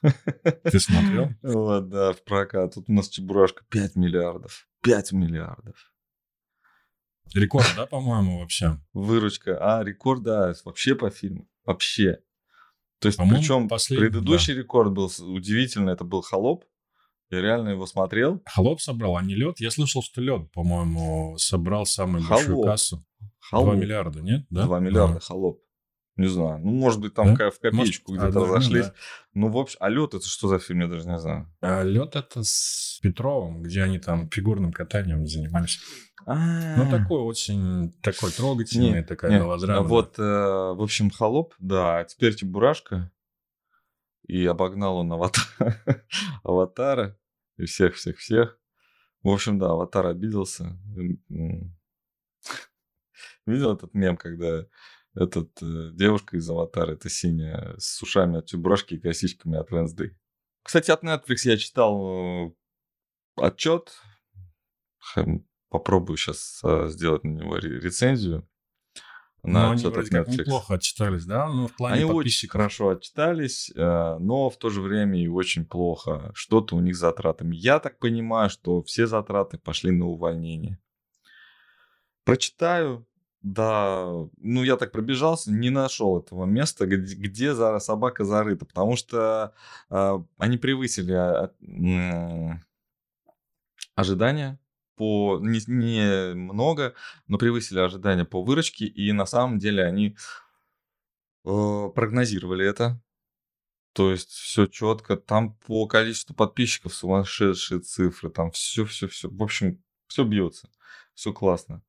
Ты 0.00 0.80
смотрел? 0.80 1.30
Вот, 1.42 1.88
да, 1.88 2.12
в 2.12 2.22
прокат. 2.24 2.74
Тут 2.74 2.88
у 2.88 2.92
нас 2.92 3.08
Чебурашка 3.08 3.64
5 3.68 3.96
миллиардов. 3.96 4.68
5 4.82 5.12
миллиардов. 5.12 5.92
Рекорд, 7.34 7.66
да, 7.76 7.86
по-моему, 7.86 8.40
вообще? 8.40 8.78
Выручка. 8.92 9.58
А, 9.60 9.84
рекорд, 9.84 10.22
да, 10.22 10.54
вообще 10.64 10.94
по 10.94 11.10
фильму. 11.10 11.48
Вообще. 11.64 12.22
То 12.98 13.08
есть, 13.08 13.18
причем 13.18 13.68
предыдущий 13.68 14.54
да. 14.54 14.60
рекорд 14.60 14.92
был 14.92 15.10
удивительный, 15.18 15.92
это 15.92 16.04
был 16.04 16.22
«Холоп». 16.22 16.64
Я 17.32 17.40
реально 17.40 17.70
его 17.70 17.86
смотрел. 17.86 18.42
Холоп 18.44 18.82
собрал, 18.82 19.16
а 19.16 19.22
не 19.22 19.34
лед. 19.34 19.58
Я 19.58 19.70
слышал, 19.70 20.02
что 20.02 20.20
лед, 20.20 20.52
по-моему, 20.52 21.38
собрал 21.38 21.86
самую 21.86 22.22
холоп. 22.24 22.40
большую 22.40 22.62
кассу. 22.62 23.04
Холоп. 23.40 23.70
2 23.70 23.76
миллиарда, 23.76 24.20
нет? 24.20 24.44
Да? 24.50 24.66
2 24.66 24.80
миллиарда, 24.80 25.14
да. 25.14 25.20
холоп. 25.20 25.62
Не 26.16 26.26
знаю. 26.26 26.58
Ну, 26.58 26.72
может 26.72 27.00
быть, 27.00 27.14
там 27.14 27.34
да? 27.34 27.50
в 27.50 27.58
копеечку 27.58 28.12
может, 28.12 28.34
где-то 28.34 28.54
а. 28.54 28.60
Да. 28.60 28.94
Ну, 29.32 29.48
в 29.48 29.56
общем, 29.56 29.78
а 29.80 29.88
лед 29.88 30.12
это 30.12 30.26
что 30.26 30.48
за 30.48 30.58
фильм, 30.58 30.80
я 30.80 30.88
даже 30.88 31.08
не 31.08 31.18
знаю. 31.18 31.50
А 31.62 31.82
лед 31.82 32.16
это 32.16 32.42
с 32.42 32.98
Петровым, 33.02 33.62
где 33.62 33.82
они 33.82 33.98
там 33.98 34.28
фигурным 34.28 34.70
катанием 34.70 35.26
занимались. 35.26 35.80
Ну, 36.26 36.90
такой 36.90 37.22
очень 37.22 37.94
такой 38.02 38.30
трогательный, 38.30 39.02
такая 39.02 39.30
мелодрама. 39.38 39.88
Вот, 39.88 40.18
э, 40.18 40.22
в 40.22 40.82
общем, 40.82 41.10
холоп, 41.10 41.54
да. 41.58 42.04
Теперь 42.04 42.34
Чебурашка. 42.34 43.10
И 44.28 44.44
обогнал 44.44 44.98
он 44.98 45.12
аватара 46.44 47.18
и 47.62 47.66
всех-всех-всех. 47.66 48.58
В 49.22 49.28
общем, 49.28 49.58
да, 49.58 49.70
Аватар 49.70 50.06
обиделся. 50.06 50.78
Видел 53.46 53.74
этот 53.74 53.94
мем, 53.94 54.16
когда 54.16 54.66
этот 55.14 55.62
э, 55.62 55.90
девушка 55.92 56.36
из 56.36 56.48
Аватара, 56.48 56.92
это 56.92 57.08
синяя, 57.08 57.74
с 57.78 58.02
ушами 58.02 58.38
от 58.38 58.46
Чебурашки 58.46 58.94
и 58.94 59.00
косичками 59.00 59.58
от 59.58 59.70
Wednesday. 59.70 60.10
Кстати, 60.62 60.90
от 60.90 61.04
Netflix 61.04 61.36
я 61.44 61.56
читал 61.56 62.46
э, 62.46 62.52
отчет. 63.36 63.92
Попробую 65.68 66.16
сейчас 66.16 66.60
э, 66.64 66.88
сделать 66.88 67.24
на 67.24 67.30
него 67.30 67.56
рецензию. 67.56 68.48
На 69.42 69.66
но 69.66 69.70
они 69.72 69.84
вроде 69.84 70.08
как 70.10 70.28
неплохо 70.28 70.74
отчитались, 70.74 71.24
да? 71.24 71.48
Ну, 71.48 71.66
в 71.66 71.74
плане 71.74 72.02
они 72.02 72.04
очень 72.04 72.48
хорошо 72.48 72.90
отчитались, 72.90 73.72
э, 73.74 74.16
но 74.20 74.48
в 74.50 74.56
то 74.56 74.70
же 74.70 74.80
время 74.80 75.20
и 75.20 75.26
очень 75.26 75.64
плохо. 75.64 76.30
Что-то 76.32 76.76
у 76.76 76.80
них 76.80 76.94
с 76.94 77.00
затратами. 77.00 77.56
Я 77.56 77.80
так 77.80 77.98
понимаю, 77.98 78.50
что 78.50 78.84
все 78.84 79.08
затраты 79.08 79.58
пошли 79.58 79.90
на 79.90 80.06
увольнение. 80.06 80.78
Прочитаю, 82.22 83.04
да, 83.42 84.06
ну 84.36 84.62
я 84.62 84.76
так 84.76 84.92
пробежался, 84.92 85.50
не 85.50 85.70
нашел 85.70 86.20
этого 86.20 86.44
места, 86.44 86.86
где, 86.86 87.16
где 87.16 87.52
за, 87.52 87.80
собака 87.80 88.22
зарыта, 88.22 88.64
потому 88.64 88.94
что 88.94 89.54
э, 89.90 90.18
они 90.38 90.56
превысили 90.56 91.14
э, 91.14 92.58
ожидания 93.96 94.60
по 95.02 95.40
не, 95.42 95.60
не 95.66 96.32
много, 96.34 96.94
но 97.26 97.36
превысили 97.36 97.80
ожидания 97.80 98.24
по 98.24 98.44
выручке, 98.44 98.86
и 98.86 99.10
на 99.10 99.26
самом 99.26 99.58
деле 99.58 99.82
они 99.82 100.16
э, 101.44 101.88
прогнозировали 101.92 102.64
это. 102.64 103.02
То 103.94 104.12
есть 104.12 104.30
все 104.30 104.66
четко, 104.66 105.16
там 105.16 105.54
по 105.66 105.88
количеству 105.88 106.36
подписчиков 106.36 106.94
сумасшедшие 106.94 107.80
цифры, 107.80 108.30
там 108.30 108.52
все, 108.52 108.84
все, 108.84 109.08
все, 109.08 109.28
в 109.28 109.42
общем, 109.42 109.82
все 110.06 110.22
бьется, 110.22 110.70
все 111.14 111.32
классно. 111.32 111.82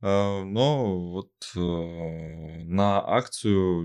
Э, 0.00 0.42
но 0.42 1.10
вот 1.10 1.32
э, 1.54 1.60
на 2.64 2.98
акцию, 3.06 3.84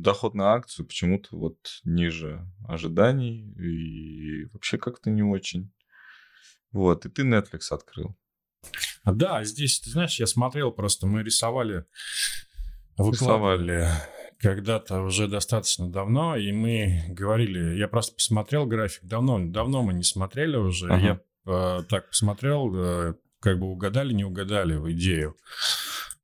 доход 0.00 0.34
на 0.34 0.54
акцию 0.54 0.86
почему-то 0.86 1.36
вот 1.36 1.58
ниже 1.84 2.50
ожиданий 2.66 3.42
и 3.58 4.46
вообще 4.54 4.78
как-то 4.78 5.10
не 5.10 5.22
очень. 5.22 5.70
Вот, 6.74 7.06
и 7.06 7.08
ты 7.08 7.22
Netflix 7.22 7.70
открыл. 7.70 8.14
Да, 9.04 9.44
здесь, 9.44 9.80
ты 9.80 9.90
знаешь, 9.90 10.18
я 10.18 10.26
смотрел 10.26 10.72
просто, 10.72 11.06
мы 11.06 11.22
рисовали, 11.22 11.84
выкладывали 12.96 13.88
когда-то 14.40 15.02
уже 15.02 15.28
достаточно 15.28 15.88
давно, 15.88 16.36
и 16.36 16.52
мы 16.52 17.04
говорили, 17.08 17.78
я 17.78 17.88
просто 17.88 18.14
посмотрел 18.14 18.66
график, 18.66 19.04
давно, 19.04 19.38
давно 19.38 19.82
мы 19.82 19.94
не 19.94 20.02
смотрели 20.02 20.56
уже, 20.56 20.92
ага. 20.92 21.06
я 21.06 21.20
э, 21.46 21.82
так 21.88 22.10
посмотрел, 22.10 22.70
э, 22.74 23.14
как 23.40 23.60
бы 23.60 23.68
угадали, 23.68 24.12
не 24.12 24.24
угадали 24.24 24.74
в 24.74 24.90
идею. 24.92 25.36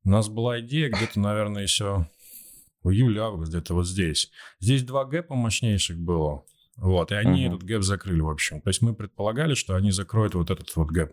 У 0.05 0.11
нас 0.11 0.29
была 0.29 0.61
идея 0.61 0.91
где-то, 0.91 1.21
наверное, 1.21 1.63
еще 1.63 2.09
в 2.83 2.91
июле-август, 2.91 3.53
где-то 3.53 3.75
вот 3.75 3.87
здесь. 3.87 4.31
Здесь 4.59 4.83
два 4.83 5.05
gap 5.05 5.27
а 5.27 5.35
мощнейших 5.35 5.99
было. 5.99 6.45
Вот, 6.81 7.13
и 7.13 7.15
они 7.15 7.45
uh-huh. 7.45 7.49
этот 7.49 7.63
gap 7.63 7.83
закрыли, 7.83 8.21
в 8.21 8.31
общем. 8.31 8.61
То 8.63 8.71
есть 8.71 8.83
мы 8.83 8.95
предполагали, 8.95 9.55
что 9.55 9.75
они 9.77 9.91
закроют 9.91 10.35
вот 10.35 10.51
этот 10.51 10.75
вот 10.77 10.89
gap. 10.89 11.13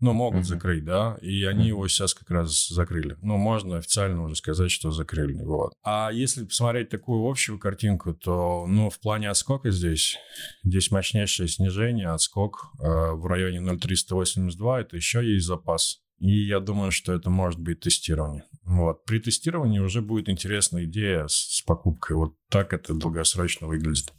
Ну, 0.00 0.12
могут 0.12 0.40
uh-huh. 0.40 0.44
закрыть, 0.44 0.84
да, 0.84 1.16
и 1.22 1.44
они 1.44 1.68
его 1.68 1.86
сейчас 1.86 2.12
как 2.14 2.30
раз 2.30 2.68
закрыли. 2.68 3.16
Ну, 3.22 3.36
можно 3.36 3.78
официально 3.78 4.22
уже 4.24 4.34
сказать, 4.34 4.70
что 4.70 4.90
закрыли, 4.90 5.34
вот. 5.42 5.72
А 5.84 6.10
если 6.12 6.44
посмотреть 6.44 6.88
такую 6.88 7.28
общую 7.28 7.58
картинку, 7.58 8.14
то, 8.14 8.66
ну, 8.66 8.90
в 8.90 8.98
плане 8.98 9.30
отскока 9.30 9.70
здесь, 9.70 10.16
здесь 10.64 10.90
мощнейшее 10.90 11.48
снижение, 11.48 12.08
отскок 12.08 12.72
э, 12.80 13.12
в 13.12 13.26
районе 13.26 13.60
0,382, 13.60 14.80
это 14.80 14.96
еще 14.96 15.24
есть 15.24 15.46
запас. 15.46 16.03
И 16.18 16.46
я 16.46 16.60
думаю, 16.60 16.90
что 16.90 17.12
это 17.12 17.28
может 17.28 17.60
быть 17.60 17.80
тестирование. 17.80 18.44
Вот. 18.62 19.04
При 19.04 19.18
тестировании 19.18 19.80
уже 19.80 20.00
будет 20.00 20.28
интересная 20.28 20.84
идея 20.84 21.26
с, 21.26 21.58
с 21.58 21.62
покупкой. 21.62 22.16
Вот 22.16 22.36
так 22.48 22.72
это 22.72 22.94
долгосрочно 22.94 23.66
выглядит. 23.66 24.12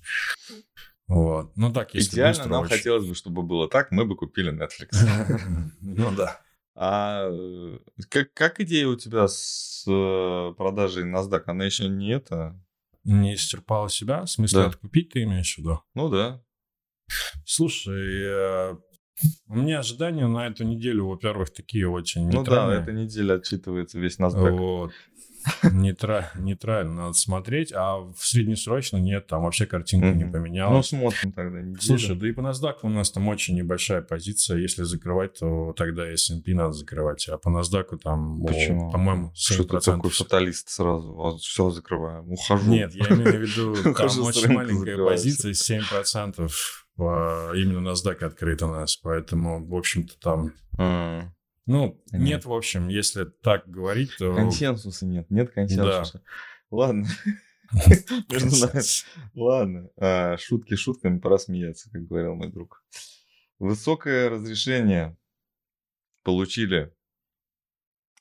Вот. 1.07 1.55
Ну 1.55 1.71
так, 1.71 1.93
если 1.93 2.15
Идеально 2.15 2.47
нам 2.47 2.63
очень... 2.63 2.77
хотелось 2.77 3.07
бы, 3.07 3.15
чтобы 3.15 3.43
было 3.43 3.69
так, 3.69 3.91
мы 3.91 4.05
бы 4.05 4.15
купили 4.15 4.51
Netflix. 4.51 4.89
Ну 5.81 6.11
да. 6.15 6.41
А 6.77 7.29
э, 7.31 7.79
как, 8.09 8.33
как 8.33 8.59
идея 8.59 8.87
у 8.87 8.97
тебя 8.97 9.27
с 9.29 9.85
э, 9.87 10.53
продажей 10.57 11.05
NASDAQ? 11.05 11.43
Она 11.47 11.65
еще 11.65 11.87
не 11.87 12.11
это... 12.11 12.59
Не 13.05 13.35
исчерпала 13.35 13.87
себя? 13.89 14.23
В 14.23 14.29
смысле, 14.29 14.59
да. 14.59 14.65
откупить 14.67 15.13
ты 15.13 15.23
имеешь 15.23 15.55
в 15.55 15.59
виду? 15.59 15.81
Ну 15.93 16.09
да. 16.09 16.43
Слушай, 17.45 18.23
э, 18.25 18.75
у 19.47 19.55
меня 19.55 19.79
ожидания 19.79 20.27
на 20.27 20.47
эту 20.47 20.63
неделю, 20.63 21.07
во-первых, 21.07 21.51
такие 21.53 21.89
очень 21.89 22.29
Ну 22.29 22.43
да, 22.43 22.73
эта 22.73 22.91
неделя 22.91 23.35
отчитывается 23.35 23.99
весь 23.99 24.19
NASDAQ. 24.19 24.51
Вот. 24.51 24.91
Нейтра... 25.63 26.31
Нейтрально 26.35 26.93
надо 26.93 27.13
смотреть, 27.13 27.71
а 27.73 27.97
в 27.97 28.17
среднесрочно 28.17 28.97
нет, 28.97 29.27
там 29.27 29.43
вообще 29.43 29.65
картинка 29.65 30.11
не 30.11 30.25
поменялась. 30.25 30.91
Ну, 30.91 30.99
смотрим 30.99 31.31
тогда 31.31 31.61
неделю. 31.61 31.81
Слушай, 31.81 32.15
да 32.15 32.27
и 32.27 32.31
по 32.31 32.41
NASDAQ 32.41 32.77
у 32.83 32.89
нас 32.89 33.11
там 33.11 33.27
очень 33.27 33.55
небольшая 33.55 34.01
позиция. 34.01 34.57
Если 34.57 34.83
закрывать, 34.83 35.39
то 35.39 35.73
тогда 35.77 36.07
S&P 36.11 36.53
надо 36.53 36.73
закрывать, 36.73 37.27
а 37.29 37.37
по 37.37 37.49
NASDAQ 37.49 37.99
там, 38.03 38.43
Почему? 38.45 38.91
по-моему, 38.91 39.27
7%. 39.27 39.31
Что 39.35 39.63
ты 39.63 39.79
такой 39.79 40.09
фаталист 40.09 40.69
сразу? 40.69 41.13
Вот, 41.13 41.41
все 41.41 41.69
закрываем, 41.69 42.31
ухожу. 42.31 42.69
Нет, 42.69 42.93
я 42.95 43.05
имею 43.07 43.37
в 43.37 43.41
виду, 43.41 43.75
там 43.95 44.09
очень 44.21 44.51
маленькая 44.51 44.97
позиция, 44.97 45.51
7% 45.51 46.49
именно 46.97 47.89
NASDAQ 47.89 48.23
открыт 48.23 48.61
у 48.63 48.67
нас, 48.67 48.95
поэтому, 48.97 49.65
в 49.65 49.75
общем-то, 49.75 50.17
там... 50.19 50.53
А. 50.77 51.29
Ну, 51.65 52.01
нет. 52.11 52.21
нет, 52.21 52.45
в 52.45 52.53
общем, 52.53 52.89
если 52.89 53.25
так 53.25 53.67
говорить, 53.67 54.11
то... 54.17 54.35
Консенсуса 54.35 55.05
нет, 55.05 55.29
нет 55.31 55.51
консенсуса. 55.51 56.19
Да. 56.19 56.21
Ладно. 56.69 57.07
Ладно, 59.33 59.89
а, 59.97 60.37
шутки 60.37 60.75
шутками, 60.75 61.19
пора 61.19 61.39
смеяться, 61.39 61.89
как 61.91 62.05
говорил 62.05 62.35
мой 62.35 62.51
друг. 62.51 62.83
Высокое 63.57 64.29
разрешение 64.29 65.17
получили 66.23 66.93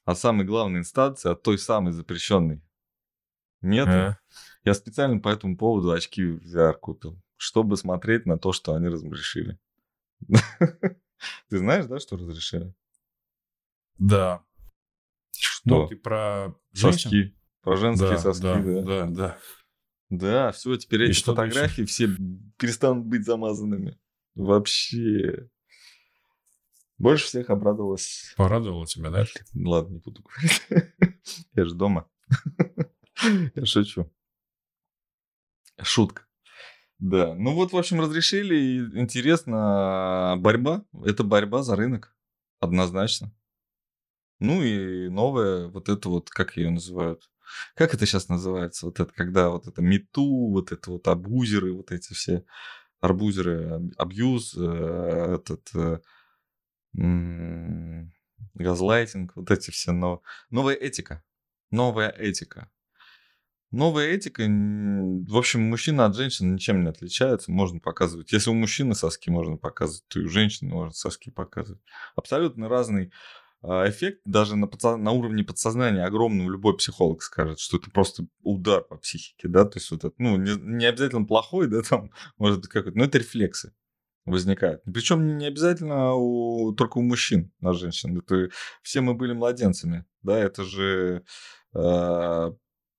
от 0.04 0.18
самой 0.18 0.46
главной 0.46 0.80
инстанции, 0.80 1.30
от 1.30 1.42
той 1.42 1.58
самой 1.58 1.92
запрещенной. 1.92 2.62
Нет. 3.60 3.88
А? 3.88 4.18
Я 4.64 4.74
специально 4.74 5.18
по 5.20 5.28
этому 5.28 5.56
поводу 5.56 5.90
очки 5.90 6.22
VR 6.22 6.74
купил, 6.74 7.20
чтобы 7.44 7.76
смотреть 7.76 8.24
на 8.24 8.38
то, 8.38 8.52
что 8.52 8.74
они 8.74 8.88
разрешили. 8.88 9.58
Ты 11.50 11.58
знаешь, 11.58 11.84
да, 11.84 11.98
что 11.98 12.16
разрешили? 12.16 12.74
Да. 13.98 14.42
Что? 15.30 15.82
Ну, 15.82 15.88
ты 15.88 15.96
про 15.96 16.54
женщин? 16.72 17.10
Соски. 17.10 17.36
Про 17.60 17.76
женские 17.76 18.10
да, 18.10 18.18
соски, 18.18 18.42
да. 18.42 18.62
Да, 18.62 18.82
да. 18.82 19.06
Да, 19.06 19.38
да 20.10 20.52
все, 20.52 20.76
теперь 20.76 21.02
И 21.02 21.10
эти 21.10 21.22
фотографии 21.22 21.82
дальше? 21.82 21.92
все 21.92 22.08
перестанут 22.58 23.06
быть 23.06 23.24
замазанными. 23.24 23.98
Вообще. 24.34 25.50
Больше 26.96 27.26
всех 27.26 27.50
обрадовалась. 27.50 28.34
Порадовала 28.36 28.86
тебя, 28.86 29.10
да? 29.10 29.26
Ладно, 29.54 29.94
не 29.94 30.00
буду 30.00 30.22
говорить. 30.22 30.62
Я 31.54 31.64
же 31.66 31.74
дома. 31.74 32.08
Я 33.54 33.66
шучу. 33.66 34.10
Шутка. 35.82 36.23
Да. 36.98 37.34
Ну 37.34 37.54
вот, 37.54 37.72
в 37.72 37.76
общем, 37.76 38.00
разрешили. 38.00 38.98
Интересно, 38.98 40.36
борьба. 40.38 40.84
Это 41.04 41.24
борьба 41.24 41.62
за 41.62 41.76
рынок. 41.76 42.14
Однозначно. 42.60 43.32
Ну 44.40 44.62
и 44.62 45.08
новое, 45.08 45.68
вот 45.68 45.88
это 45.88 46.08
вот, 46.08 46.30
как 46.30 46.56
ее 46.56 46.70
называют? 46.70 47.30
Как 47.74 47.94
это 47.94 48.06
сейчас 48.06 48.28
называется? 48.28 48.86
Вот 48.86 49.00
это, 49.00 49.12
когда 49.12 49.50
вот 49.50 49.66
это 49.66 49.82
мету, 49.82 50.50
вот 50.50 50.72
это 50.72 50.90
вот 50.90 51.06
абузеры, 51.08 51.72
вот 51.72 51.92
эти 51.92 52.12
все 52.14 52.44
арбузеры, 53.00 53.90
абьюз, 53.98 54.54
э, 54.56 55.34
этот 55.34 55.70
э, 55.74 55.98
газлайтинг, 58.54 59.36
вот 59.36 59.50
эти 59.50 59.70
все, 59.70 59.92
но 59.92 60.22
новая 60.50 60.74
этика, 60.74 61.22
новая 61.70 62.08
этика. 62.08 62.70
Новая 63.74 64.12
этика, 64.12 64.44
в 64.44 65.36
общем, 65.36 65.62
мужчина 65.62 66.06
от 66.06 66.14
женщины 66.14 66.52
ничем 66.52 66.84
не 66.84 66.90
отличается, 66.90 67.50
можно 67.50 67.80
показывать. 67.80 68.30
Если 68.30 68.48
у 68.50 68.54
мужчины 68.54 68.94
соски 68.94 69.30
можно 69.30 69.56
показывать, 69.56 70.04
то 70.06 70.20
и 70.20 70.24
у 70.24 70.28
женщины 70.28 70.70
можно 70.70 70.92
соски 70.92 71.30
показывать. 71.30 71.82
Абсолютно 72.14 72.68
разный 72.68 73.10
а, 73.62 73.88
эффект 73.88 74.20
даже 74.24 74.54
на, 74.54 74.68
подсо... 74.68 74.96
на 74.96 75.10
уровне 75.10 75.42
подсознания 75.42 76.04
огромным 76.04 76.50
любой 76.50 76.76
психолог 76.76 77.20
скажет, 77.22 77.58
что 77.58 77.78
это 77.78 77.90
просто 77.90 78.26
удар 78.42 78.80
по 78.82 78.96
психике, 78.96 79.48
да, 79.48 79.64
то 79.64 79.78
есть 79.78 79.90
вот 79.90 80.04
это, 80.04 80.14
ну, 80.18 80.36
не, 80.36 80.52
не 80.54 80.86
обязательно 80.86 81.24
плохой, 81.24 81.66
да, 81.66 81.82
там, 81.82 82.12
может 82.38 82.60
быть, 82.60 82.68
какой-то, 82.68 82.96
но 82.96 83.06
это 83.06 83.18
рефлексы 83.18 83.74
возникают. 84.24 84.82
Причем 84.84 85.36
не 85.36 85.46
обязательно 85.46 86.14
у, 86.14 86.72
только 86.74 86.98
у 86.98 87.02
мужчин 87.02 87.52
на 87.60 87.72
женщин. 87.72 88.18
Это 88.18 88.50
все 88.82 89.00
мы 89.00 89.14
были 89.14 89.32
младенцами, 89.32 90.04
да, 90.22 90.38
это 90.38 90.62
же 90.62 91.24
э, 91.74 92.52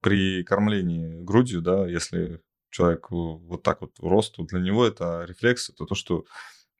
при 0.05 0.43
кормлении 0.43 1.19
грудью, 1.23 1.63
да, 1.63 1.87
если 1.87 2.39
человек 2.69 3.09
вот 3.09 3.63
так 3.63 3.81
вот 3.81 3.97
росту, 3.99 4.43
для 4.43 4.59
него 4.59 4.85
это 4.85 5.25
рефлекс, 5.27 5.71
это 5.71 5.85
то, 5.85 5.95
что 5.95 6.25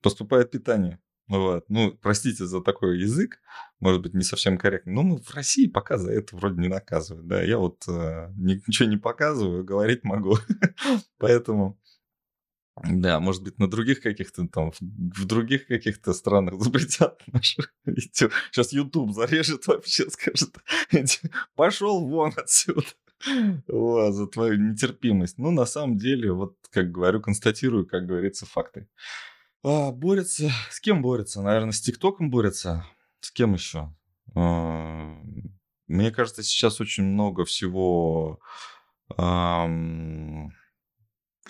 поступает 0.04 0.52
питание 0.52 1.00
Вот. 1.28 1.66
Ну, 1.68 1.98
простите 2.00 2.46
за 2.46 2.62
такой 2.62 3.00
язык, 3.00 3.40
может 3.80 4.04
быть, 4.04 4.14
не 4.14 4.22
совсем 4.22 4.60
корректный. 4.60 4.94
Но 4.94 5.02
мы 5.02 5.18
в 5.18 5.34
России 5.34 5.66
пока 5.66 5.98
за 5.98 6.12
это 6.12 6.36
вроде 6.36 6.62
не 6.62 6.68
наказывают. 6.68 7.26
Да, 7.26 7.42
я 7.42 7.58
вот 7.58 7.84
э, 7.88 8.30
ничего 8.36 8.88
не 8.88 8.98
показываю, 8.98 9.64
говорить 9.64 10.04
могу. 10.04 10.38
Поэтому, 11.18 11.80
да, 12.84 13.20
может 13.20 13.42
быть, 13.42 13.58
на 13.58 13.68
других 13.68 14.02
каких-то 14.02 14.48
там, 14.48 14.72
в 14.72 15.26
других 15.26 15.66
каких-то 15.66 16.14
странах 16.14 16.54
запретят 16.62 17.24
наши 17.26 17.64
видео. 17.86 18.30
Сейчас 18.52 18.72
YouTube 18.72 19.16
зарежет 19.16 19.66
вообще, 19.66 20.12
скажет, 20.12 20.56
пошел 21.56 22.08
вон 22.08 22.32
отсюда. 22.38 22.86
За 23.68 24.28
твою 24.28 24.58
нетерпимость. 24.58 25.38
Ну, 25.38 25.52
на 25.52 25.66
самом 25.66 25.98
деле, 25.98 26.32
вот, 26.32 26.56
как 26.70 26.92
говорю, 26.92 27.22
констатирую, 27.22 27.86
как 27.86 28.06
говорится, 28.06 28.46
факты. 28.46 28.88
А, 29.64 29.92
борется. 29.92 30.52
С 30.70 30.80
кем 30.80 31.02
борется? 31.02 31.42
Наверное, 31.42 31.72
с 31.72 31.82
ТикТоком 31.82 32.30
борется. 32.30 32.86
С 33.22 33.32
кем 33.32 33.54
еще? 33.54 33.94
А, 34.36 35.18
мне 35.88 36.12
кажется, 36.12 36.44
сейчас 36.44 36.82
очень 36.82 37.04
много 37.04 37.46
всего, 37.46 38.40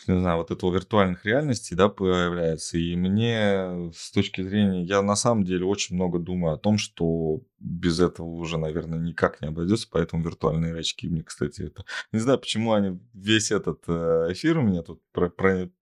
не 0.07 0.19
знаю, 0.19 0.37
вот 0.37 0.51
этого 0.51 0.73
виртуальных 0.73 1.25
реальностей, 1.25 1.75
да, 1.75 1.89
появляется. 1.89 2.77
И 2.77 2.95
мне 2.95 3.91
с 3.93 4.11
точки 4.11 4.41
зрения, 4.41 4.83
я 4.83 5.01
на 5.01 5.15
самом 5.15 5.43
деле 5.43 5.65
очень 5.65 5.95
много 5.95 6.19
думаю 6.19 6.53
о 6.53 6.57
том, 6.57 6.77
что 6.77 7.41
без 7.59 7.99
этого 7.99 8.27
уже, 8.27 8.57
наверное, 8.57 8.99
никак 8.99 9.41
не 9.41 9.47
обойдется, 9.47 9.87
поэтому 9.89 10.23
виртуальные 10.23 10.77
очки 10.77 11.07
мне, 11.07 11.23
кстати, 11.23 11.61
это... 11.63 11.85
Не 12.11 12.19
знаю, 12.19 12.39
почему 12.39 12.73
они 12.73 12.99
весь 13.13 13.51
этот 13.51 13.83
э, 13.87 14.27
эфир 14.31 14.59
у 14.59 14.61
меня 14.61 14.83
тут 14.83 15.01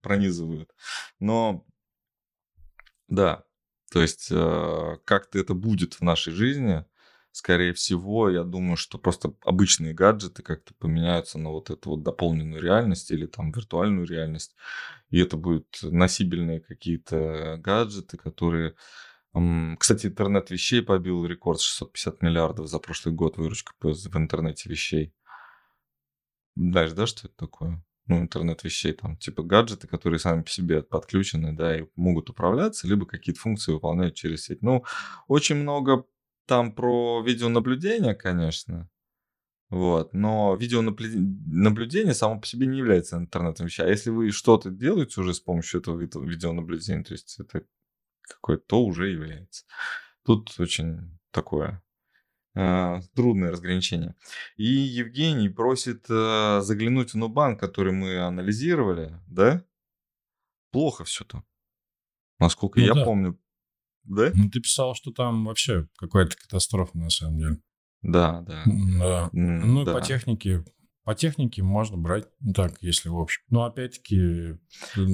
пронизывают, 0.00 0.70
но 1.18 1.66
да, 3.08 3.44
то 3.92 4.00
есть 4.00 4.28
э, 4.30 4.96
как-то 5.04 5.38
это 5.38 5.54
будет 5.54 5.94
в 5.94 6.00
нашей 6.02 6.32
жизни, 6.32 6.84
скорее 7.34 7.72
всего, 7.72 8.30
я 8.30 8.44
думаю, 8.44 8.76
что 8.76 8.96
просто 8.96 9.34
обычные 9.44 9.92
гаджеты 9.92 10.44
как-то 10.44 10.72
поменяются 10.74 11.36
на 11.36 11.50
вот 11.50 11.68
эту 11.68 11.90
вот 11.90 12.04
дополненную 12.04 12.62
реальность 12.62 13.10
или 13.10 13.26
там 13.26 13.50
виртуальную 13.50 14.06
реальность. 14.06 14.54
И 15.10 15.18
это 15.18 15.36
будут 15.36 15.80
носибельные 15.82 16.60
какие-то 16.60 17.56
гаджеты, 17.58 18.16
которые... 18.16 18.76
Кстати, 19.78 20.06
интернет 20.06 20.50
вещей 20.50 20.80
побил 20.80 21.26
рекорд 21.26 21.60
650 21.60 22.22
миллиардов 22.22 22.68
за 22.68 22.78
прошлый 22.78 23.12
год 23.16 23.36
выручка 23.36 23.72
в 23.80 24.16
интернете 24.16 24.68
вещей. 24.68 25.12
Знаешь, 26.54 26.92
да, 26.92 27.08
что 27.08 27.26
это 27.26 27.36
такое? 27.36 27.84
ну, 28.06 28.20
интернет 28.20 28.62
вещей, 28.64 28.92
там, 28.92 29.16
типа 29.16 29.42
гаджеты, 29.42 29.88
которые 29.88 30.20
сами 30.20 30.42
по 30.42 30.50
себе 30.50 30.82
подключены, 30.82 31.52
да, 31.52 31.78
и 31.78 31.86
могут 31.96 32.28
управляться, 32.30 32.86
либо 32.86 33.06
какие-то 33.06 33.40
функции 33.40 33.72
выполнять 33.72 34.14
через 34.14 34.44
сеть. 34.44 34.62
Ну, 34.62 34.84
очень 35.26 35.56
много 35.56 36.04
там 36.46 36.74
про 36.74 37.22
видеонаблюдение, 37.22 38.14
конечно, 38.14 38.90
вот, 39.70 40.12
но 40.12 40.54
видеонаблюдение 40.54 42.14
само 42.14 42.40
по 42.40 42.46
себе 42.46 42.66
не 42.66 42.78
является 42.78 43.16
интернетом 43.16 43.66
вещей. 43.66 43.84
А 43.84 43.88
если 43.88 44.10
вы 44.10 44.30
что-то 44.30 44.70
делаете 44.70 45.20
уже 45.20 45.34
с 45.34 45.40
помощью 45.40 45.80
этого 45.80 45.98
видеонаблюдения, 45.98 47.02
то 47.02 47.12
есть 47.12 47.40
это 47.40 47.64
какое-то, 48.22 48.64
то 48.66 48.84
уже 48.84 49.10
является. 49.10 49.64
Тут 50.24 50.54
очень 50.60 51.18
такое 51.30 51.82
а, 52.54 53.00
трудное 53.14 53.50
разграничение. 53.50 54.14
И 54.56 54.64
Евгений 54.64 55.48
просит 55.48 56.06
э, 56.08 56.60
заглянуть 56.62 57.12
в 57.12 57.16
Нубанк, 57.16 57.58
который 57.58 57.92
мы 57.92 58.20
анализировали, 58.20 59.18
да? 59.26 59.64
Плохо 60.70 61.04
все 61.04 61.24
там. 61.24 61.44
Насколько 62.38 62.78
ну, 62.78 62.86
я 62.86 62.94
да. 62.94 63.04
помню. 63.04 63.40
Да? 64.04 64.30
Ну, 64.34 64.50
ты 64.50 64.60
писал, 64.60 64.94
что 64.94 65.10
там 65.12 65.44
вообще 65.46 65.88
какая-то 65.96 66.36
катастрофа 66.36 66.96
на 66.96 67.10
самом 67.10 67.38
деле. 67.38 67.58
Да, 68.02 68.42
да. 68.42 68.62
да. 68.66 69.30
Ну, 69.32 69.84
да. 69.84 69.94
по 69.94 70.00
технике, 70.00 70.64
по 71.04 71.14
технике 71.14 71.62
можно 71.62 71.96
брать, 71.96 72.28
ну 72.40 72.52
так, 72.52 72.76
если 72.80 73.08
в 73.08 73.18
общем. 73.18 73.42
Но 73.48 73.64
опять-таки... 73.64 74.58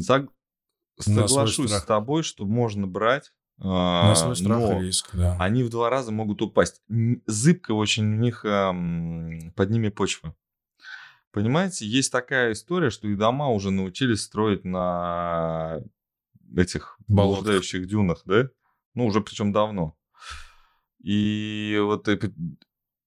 Сог... 0.02 0.32
Соглашусь 0.98 1.70
с 1.72 1.82
тобой, 1.84 2.22
что 2.22 2.44
можно 2.46 2.86
брать, 2.86 3.32
на 3.58 4.14
свой 4.14 4.36
страх 4.36 4.58
но 4.58 4.80
и 4.80 4.86
риск, 4.86 5.10
да. 5.14 5.36
Они 5.38 5.62
в 5.62 5.70
два 5.70 5.90
раза 5.90 6.12
могут 6.12 6.42
упасть. 6.42 6.82
Зыбко 7.26 7.72
очень 7.72 8.04
у 8.04 8.16
них 8.16 8.42
под 8.42 9.70
ними 9.70 9.88
почва. 9.88 10.34
Понимаете, 11.32 11.86
есть 11.86 12.10
такая 12.10 12.52
история, 12.52 12.90
что 12.90 13.06
и 13.06 13.14
дома 13.14 13.48
уже 13.50 13.70
научились 13.70 14.22
строить 14.22 14.64
на 14.64 15.80
этих 16.56 16.98
Болотах. 17.06 17.44
блуждающих 17.44 17.86
дюнах, 17.86 18.22
да? 18.24 18.48
Ну, 18.94 19.06
уже 19.06 19.20
причем 19.20 19.52
давно. 19.52 19.96
И 21.02 21.78
вот 21.80 22.08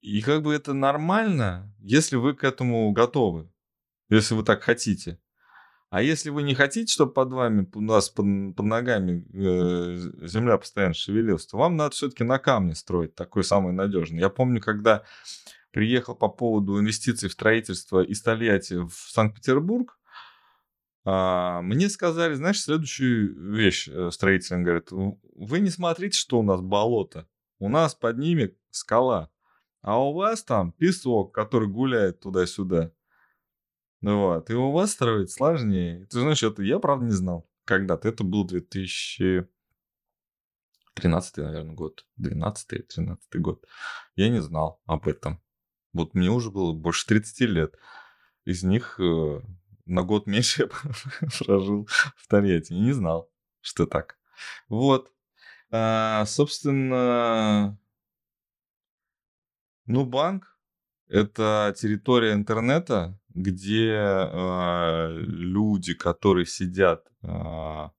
и 0.02 0.22
как 0.22 0.44
бы 0.44 0.54
это 0.54 0.74
нормально, 0.74 1.74
если 1.80 2.18
вы 2.18 2.34
к 2.34 2.44
этому 2.44 2.92
готовы, 2.92 3.50
если 4.10 4.36
вы 4.36 4.44
так 4.44 4.62
хотите. 4.62 5.20
А 5.90 6.02
если 6.02 6.30
вы 6.30 6.44
не 6.44 6.56
хотите, 6.56 6.92
чтобы 6.92 7.14
под 7.14 7.32
вами, 7.32 7.70
у 7.74 7.80
нас 7.80 8.10
под, 8.10 8.56
под 8.56 8.66
ногами 8.66 9.26
э, 9.32 10.28
земля 10.28 10.58
постоянно 10.58 10.96
шевелилась, 10.96 11.46
то 11.46 11.58
вам 11.58 11.78
надо 11.78 11.92
все-таки 11.92 12.24
на 12.24 12.40
камне 12.40 12.74
строить, 12.74 13.14
такой 13.14 13.44
самый 13.44 13.74
надежный. 13.74 14.20
Я 14.20 14.30
помню, 14.30 14.60
когда 14.60 15.04
приехал 15.72 16.16
по 16.16 16.30
поводу 16.30 16.80
инвестиций 16.80 17.30
в 17.30 17.34
строительство 17.34 18.04
из 18.04 18.22
Тольятти 18.24 18.74
в 18.74 18.92
Санкт-Петербург, 18.92 20.00
а, 21.06 21.62
мне 21.62 21.90
сказали, 21.90 22.34
знаешь, 22.34 22.62
следующую 22.62 23.54
вещь 23.54 23.90
э, 23.90 24.10
строитель 24.12 24.58
говорит, 24.58 24.88
вы 24.92 25.60
не 25.60 25.70
смотрите, 25.70 26.18
что 26.18 26.40
у 26.40 26.44
нас 26.44 26.62
болото, 26.62 27.28
у 27.60 27.68
нас 27.68 27.94
под 27.94 28.18
ними 28.18 28.56
скала, 28.72 29.30
а 29.82 30.02
у 30.02 30.14
вас 30.14 30.44
там 30.44 30.72
песок, 30.72 31.34
который 31.34 31.68
гуляет 31.68 32.22
туда-сюда. 32.22 32.92
Ну 34.04 34.20
вот. 34.20 34.50
И 34.50 34.54
у 34.54 34.72
вас 34.72 34.92
строить 34.92 35.32
сложнее. 35.32 36.06
Ты 36.10 36.20
знаешь, 36.20 36.44
это 36.44 36.62
я, 36.62 36.80
правда, 36.80 37.06
не 37.06 37.12
знал. 37.12 37.50
Когда-то. 37.66 38.10
Это 38.10 38.26
был 38.26 38.46
2013, 38.46 41.38
наверное, 41.38 41.74
год. 41.74 42.06
12-13 42.20 43.18
год. 43.36 43.66
Я 44.16 44.28
не 44.30 44.42
знал 44.42 44.82
об 44.86 45.08
этом. 45.08 45.42
Вот 45.94 46.16
мне 46.16 46.30
уже 46.30 46.52
было 46.52 46.74
больше 46.74 47.08
30 47.08 47.40
лет. 47.50 47.78
Из 48.44 48.64
них 48.64 49.00
э, 49.00 49.40
на 49.86 50.04
год 50.04 50.28
меньше 50.28 50.70
я 51.22 51.28
прожил 51.40 51.88
в 52.16 52.28
Тольятти. 52.28 52.74
И 52.74 52.80
не 52.80 52.92
знал, 52.94 53.30
что 53.62 53.86
так. 53.86 54.18
Вот. 54.70 55.12
А, 55.72 56.26
собственно, 56.26 57.78
ну, 59.86 60.06
банк– 60.06 60.58
это 61.08 61.74
территория 61.78 62.34
интернета, 62.34 63.20
где 63.30 63.90
э, 63.92 65.18
люди, 65.20 65.94
которые 65.94 66.46
сидят 66.46 67.08
э, 67.24 67.90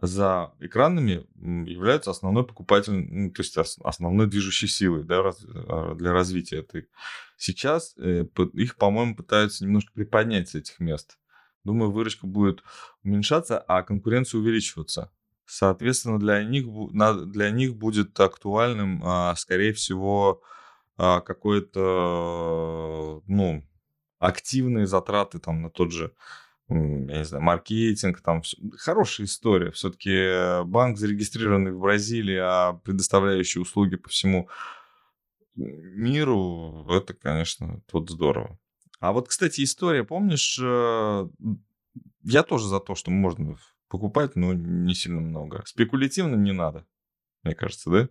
за 0.00 0.52
экранами, 0.60 1.26
являются 1.68 2.10
основной 2.10 2.46
покупателем, 2.46 3.08
ну, 3.10 3.30
то 3.30 3.42
есть 3.42 3.56
основной 3.82 4.26
движущей 4.26 4.68
силой 4.68 5.02
да, 5.02 5.32
а, 5.68 5.94
для 5.94 6.12
развития 6.12 6.58
этой. 6.58 6.86
Сейчас 7.36 7.94
э, 7.98 8.24
их, 8.54 8.76
по-моему, 8.76 9.16
пытаются 9.16 9.64
немножко 9.64 9.92
приподнять 9.92 10.48
с 10.48 10.54
этих 10.54 10.78
мест. 10.80 11.18
Думаю, 11.64 11.90
выручка 11.90 12.26
будет 12.26 12.62
уменьшаться, 13.02 13.58
а 13.58 13.82
конкуренция 13.82 14.38
увеличиваться. 14.40 15.10
Соответственно, 15.44 16.18
для 16.18 16.42
них, 16.44 16.66
для 17.30 17.50
них 17.50 17.76
будет 17.76 18.18
актуальным, 18.20 19.02
скорее 19.36 19.72
всего, 19.72 20.42
какой-то, 20.96 21.82
ну, 23.26 23.64
активные 24.18 24.86
затраты 24.86 25.38
там 25.38 25.62
на 25.62 25.70
тот 25.70 25.92
же 25.92 26.12
я 26.68 26.76
не 27.18 27.24
знаю, 27.24 27.42
маркетинг, 27.42 28.20
там 28.20 28.42
хорошая 28.76 29.26
история. 29.26 29.70
Все-таки 29.70 30.10
э, 30.10 30.64
банк, 30.64 30.98
зарегистрированный 30.98 31.72
в 31.72 31.80
Бразилии, 31.80 32.36
а 32.36 32.74
предоставляющий 32.84 33.60
услуги 33.60 33.96
по 33.96 34.08
всему 34.08 34.48
миру, 35.54 36.86
это, 36.90 37.14
конечно, 37.14 37.82
тут 37.90 38.10
здорово. 38.10 38.58
А 39.00 39.12
вот, 39.12 39.28
кстати, 39.28 39.62
история, 39.62 40.04
помнишь, 40.04 40.58
э, 40.62 41.28
я 42.24 42.42
тоже 42.42 42.68
за 42.68 42.80
то, 42.80 42.94
что 42.94 43.10
можно 43.10 43.56
покупать, 43.88 44.36
но 44.36 44.52
не 44.52 44.94
сильно 44.94 45.20
много. 45.20 45.62
Спекулятивно 45.66 46.36
не 46.36 46.52
надо, 46.52 46.86
мне 47.42 47.54
кажется, 47.54 47.90
да? 47.90 48.08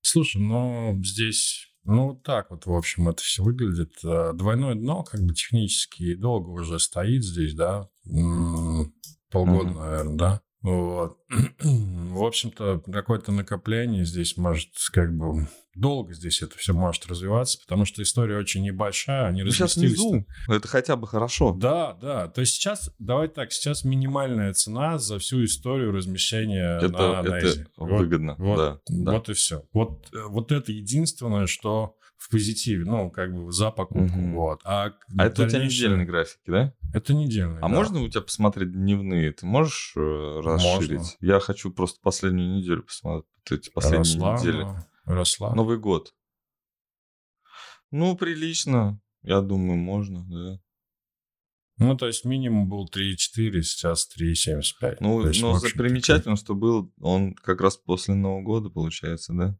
Слушай, 0.00 0.42
ну 0.42 0.98
здесь 1.02 1.71
ну, 1.84 2.14
так 2.14 2.50
вот, 2.50 2.66
в 2.66 2.72
общем, 2.72 3.08
это 3.08 3.22
все 3.22 3.42
выглядит. 3.42 3.94
Э, 4.04 4.32
двойное 4.34 4.74
дно, 4.74 5.02
как 5.02 5.20
бы 5.22 5.34
технически 5.34 6.14
долго 6.14 6.50
уже 6.50 6.78
стоит 6.78 7.24
здесь, 7.24 7.54
да, 7.54 7.88
полгода, 9.30 9.70
mm-hmm. 9.70 9.80
наверное, 9.80 10.16
да. 10.16 10.40
Вот. 10.62 11.18
В 11.60 12.24
общем-то, 12.24 12.82
какое-то 12.92 13.32
накопление 13.32 14.04
здесь 14.04 14.36
может 14.36 14.70
как 14.92 15.14
бы 15.16 15.48
долго 15.74 16.12
здесь 16.12 16.42
это 16.42 16.56
все 16.58 16.72
может 16.72 17.06
развиваться, 17.06 17.58
потому 17.58 17.84
что 17.84 18.02
история 18.02 18.36
очень 18.36 18.62
небольшая, 18.62 19.26
они 19.26 19.42
ну, 19.42 19.50
сейчас 19.50 19.76
внизу, 19.76 20.26
это 20.48 20.68
хотя 20.68 20.96
бы 20.96 21.06
хорошо. 21.06 21.52
Да, 21.52 21.94
да. 21.94 22.28
То 22.28 22.42
есть 22.42 22.54
сейчас, 22.54 22.90
давай 22.98 23.28
так, 23.28 23.52
сейчас 23.52 23.84
минимальная 23.84 24.52
цена 24.52 24.98
за 24.98 25.18
всю 25.18 25.44
историю 25.44 25.92
размещения 25.92 26.78
это, 26.78 26.88
на 26.88 27.22
Найзе. 27.22 27.62
Это 27.62 27.70
выгодно, 27.76 28.34
вот, 28.38 28.56
да, 28.56 28.70
вот, 28.72 29.04
да. 29.04 29.12
Вот 29.12 29.28
и 29.30 29.32
все. 29.32 29.64
Вот, 29.72 30.08
э, 30.12 30.18
вот 30.28 30.52
это 30.52 30.70
единственное, 30.72 31.46
что 31.46 31.96
в 32.22 32.28
позитиве, 32.28 32.84
ну, 32.84 33.10
как 33.10 33.34
бы 33.34 33.50
за 33.50 33.72
покупку, 33.72 34.18
угу. 34.18 34.30
вот. 34.30 34.60
А, 34.64 34.92
а 35.18 35.26
это 35.26 35.44
у 35.44 35.48
тебя 35.48 35.64
недельные 35.64 36.06
графики, 36.06 36.42
да? 36.46 36.72
Это 36.94 37.14
недельные, 37.14 37.58
А 37.58 37.62
да. 37.62 37.68
можно 37.68 38.00
у 38.00 38.08
тебя 38.08 38.20
посмотреть 38.20 38.72
дневные? 38.72 39.32
Ты 39.32 39.44
можешь 39.44 39.92
э, 39.96 40.40
расширить? 40.44 40.98
Можно. 40.98 41.16
Я 41.20 41.40
хочу 41.40 41.72
просто 41.72 41.98
последнюю 42.00 42.58
неделю 42.58 42.84
посмотреть, 42.84 43.26
эти 43.50 43.70
последние 43.70 43.98
Росла, 43.98 44.38
недели. 44.38 44.62
ну, 44.62 44.76
Росла. 45.06 45.54
Новый 45.54 45.78
год. 45.78 46.14
Ну, 47.90 48.16
прилично. 48.16 49.00
Я 49.22 49.40
думаю, 49.40 49.78
можно, 49.78 50.24
да. 50.28 50.60
Ну, 51.78 51.96
то 51.96 52.06
есть 52.06 52.24
минимум 52.24 52.68
был 52.68 52.88
3,4, 52.88 53.62
сейчас 53.62 54.08
3,75. 54.16 54.98
Ну, 55.00 55.22
но 55.22 55.28
общем-то, 55.28 55.76
примечательно, 55.76 56.36
что 56.36 56.54
был 56.54 56.92
он 57.00 57.34
как 57.34 57.60
раз 57.60 57.76
после 57.76 58.14
Нового 58.14 58.42
года, 58.42 58.70
получается, 58.70 59.32
да? 59.32 59.58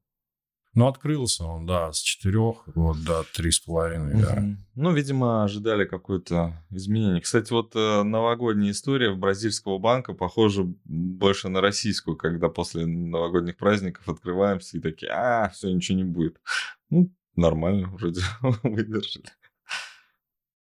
Ну, 0.75 0.87
открылся 0.89 1.45
он, 1.45 1.67
да, 1.67 1.93
с 1.93 2.01
4 2.01 2.39
вот, 2.75 3.05
до 3.05 3.25
3,5, 3.37 4.23
да. 4.23 4.41
Мгм. 4.41 4.57
Ну, 4.75 4.93
видимо, 4.93 5.45
ожидали 5.45 5.85
какое-то 5.85 6.65
изменение. 6.71 7.21
Кстати, 7.21 7.53
вот 7.53 7.77
э, 7.77 8.03
новогодняя 8.03 8.71
история 8.73 9.11
в 9.11 9.19
бразильского 9.19 9.79
банка 9.79 10.15
похожа 10.15 10.65
больше 10.85 11.51
на 11.51 11.61
российскую, 11.61 12.17
когда 12.17 12.49
после 12.49 12.87
новогодних 12.87 13.59
праздников 13.59 14.09
открываемся 14.09 14.79
и 14.79 14.81
такие, 14.81 15.13
а, 15.13 15.51
все, 15.51 15.71
ничего 15.71 15.99
не 15.99 16.05
будет. 16.05 16.41
Ну, 16.89 17.13
нормально, 17.37 17.89
вроде 17.89 18.23
выдержали. 18.63 19.27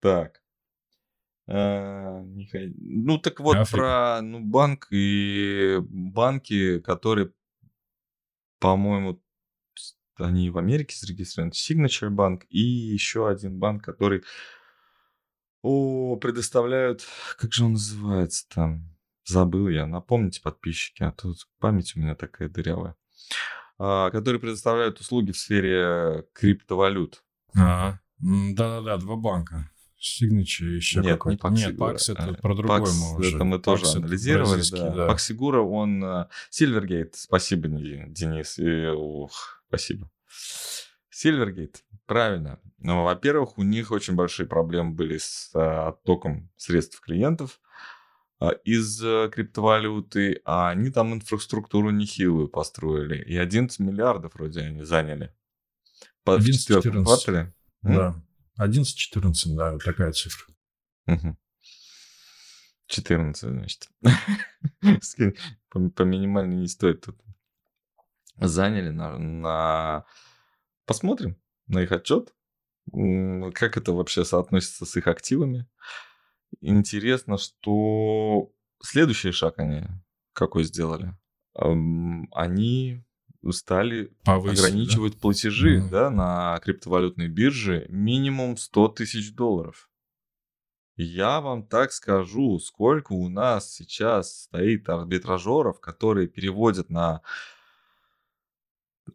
Так. 0.02 0.41
А, 1.48 2.24
Ну, 2.24 3.19
так 3.19 3.39
вот, 3.39 3.58
Африка. 3.58 3.78
про 3.78 4.22
ну, 4.24 4.39
банк 4.39 4.88
и 4.91 5.78
банки, 5.88 6.80
которые, 6.80 7.32
по-моему, 8.60 9.13
с- 9.13 9.28
они 10.19 10.49
в 10.49 10.58
Америке 10.58 10.95
зарегистрированы. 10.97 11.51
Signature 11.51 12.10
Bank 12.10 12.43
и 12.49 12.60
еще 12.60 13.29
один 13.29 13.58
банк, 13.58 13.84
который 13.84 14.23
о, 15.62 16.15
предоставляют, 16.17 17.05
как 17.38 17.51
же 17.53 17.65
он 17.65 17.73
называется 17.73 18.45
там? 18.49 18.95
Забыл 19.25 19.67
я, 19.67 19.86
напомните, 19.86 20.41
подписчики, 20.41 21.03
а 21.03 21.12
тут 21.12 21.38
память 21.60 21.95
у 21.95 21.99
меня 21.99 22.15
такая 22.15 22.49
дырявая. 22.49 22.95
А, 23.77 24.10
которые 24.10 24.39
предоставляют 24.39 24.99
услуги 24.99 25.32
в 25.32 25.38
сфере 25.38 26.25
криптовалют. 26.34 27.23
А, 27.55 27.99
Да-да-да, 28.19 28.97
два 28.97 29.15
банка. 29.17 29.69
Signature 29.99 30.75
еще 30.77 31.01
Нет, 31.01 31.12
какой-то. 31.17 31.49
не 31.49 31.65
Нет, 31.65 31.75
Pax 31.75 32.10
это 32.12 32.23
а, 32.29 32.34
про 32.34 32.55
другое 32.55 32.79
Pax 32.82 32.91
мы 32.93 33.17
уже. 33.19 33.36
это 33.36 33.43
мы 33.43 33.60
тоже 33.60 33.84
Pax 33.86 33.97
анализировали, 33.97 34.63
да. 34.71 34.89
да. 34.91 35.13
Paxigura, 35.13 35.58
он 35.60 36.01
э, 36.03 36.27
Silvergate, 36.51 37.12
спасибо, 37.15 37.67
Ни- 37.67 38.10
Денис, 38.10 38.58
и, 38.60 38.88
ух, 38.88 39.59
спасибо. 39.69 40.12
Silvergate, 41.12 41.77
правильно. 42.05 42.60
Ну, 42.77 43.03
во-первых, 43.03 43.58
у 43.58 43.63
них 43.63 43.91
очень 43.91 44.15
большие 44.15 44.47
проблемы 44.47 44.91
были 44.91 45.17
с 45.17 45.51
э, 45.53 45.60
оттоком 45.60 46.49
средств 46.55 47.01
клиентов 47.01 47.60
а, 48.39 48.51
из 48.51 49.03
э, 49.03 49.29
криптовалюты, 49.32 50.41
а 50.45 50.69
они 50.69 50.91
там 50.91 51.13
инфраструктуру 51.13 51.89
нехилую 51.89 52.47
построили. 52.47 53.21
И 53.21 53.36
11 53.36 53.79
миллиардов 53.79 54.34
вроде 54.36 54.62
они 54.62 54.84
заняли. 54.84 55.36
По, 56.23 56.38
в 56.38 56.41
11-14. 56.41 56.51
четвертом 56.53 57.03
квартале. 57.03 57.53
М? 57.84 57.95
Да. 57.95 58.23
11-14, 58.60 59.55
да, 59.55 59.73
вот 59.73 59.84
такая 59.84 60.12
цифра. 60.13 60.53
Мгм. 61.05 61.38
14, 62.88 63.49
значит. 63.49 63.89
По 65.69 66.03
минимальной 66.03 66.58
не 66.58 66.67
стоит 66.67 67.01
тут. 67.01 67.19
Заняли 68.39 68.89
на, 68.89 69.17
на... 69.17 70.06
Посмотрим 70.86 71.38
на 71.67 71.84
их 71.84 71.91
отчет. 71.91 72.34
Как 72.91 73.78
это 73.78 73.93
вообще 73.93 74.25
соотносится 74.25 74.86
с 74.86 74.95
их 74.97 75.08
активами. 75.08 75.67
Интересно, 76.62 77.38
что 77.38 78.52
следующий 78.82 79.32
шаг 79.32 79.60
они 79.60 79.84
какой 80.34 80.63
сделали. 80.63 81.15
Они 81.54 83.04
стали 83.52 84.13
Повысили, 84.23 84.65
ограничивать 84.67 85.19
платежи 85.19 85.80
Мгм. 85.80 85.89
да, 85.89 86.10
на 86.10 86.60
криптовалютной 86.60 87.28
бирже 87.28 87.86
минимум 87.89 88.58
100 88.58 88.88
тысяч 88.89 89.34
долларов. 89.34 89.89
Я 90.95 91.39
вам 91.39 91.65
так 91.65 91.93
скажу, 91.93 92.60
сколько 92.60 93.13
у 93.13 93.30
нас 93.30 93.73
сейчас 93.73 94.43
стоит 94.43 94.89
арбитражеров, 94.89 95.80
которые 95.80 96.28
переводят 96.28 96.89
на... 96.89 97.21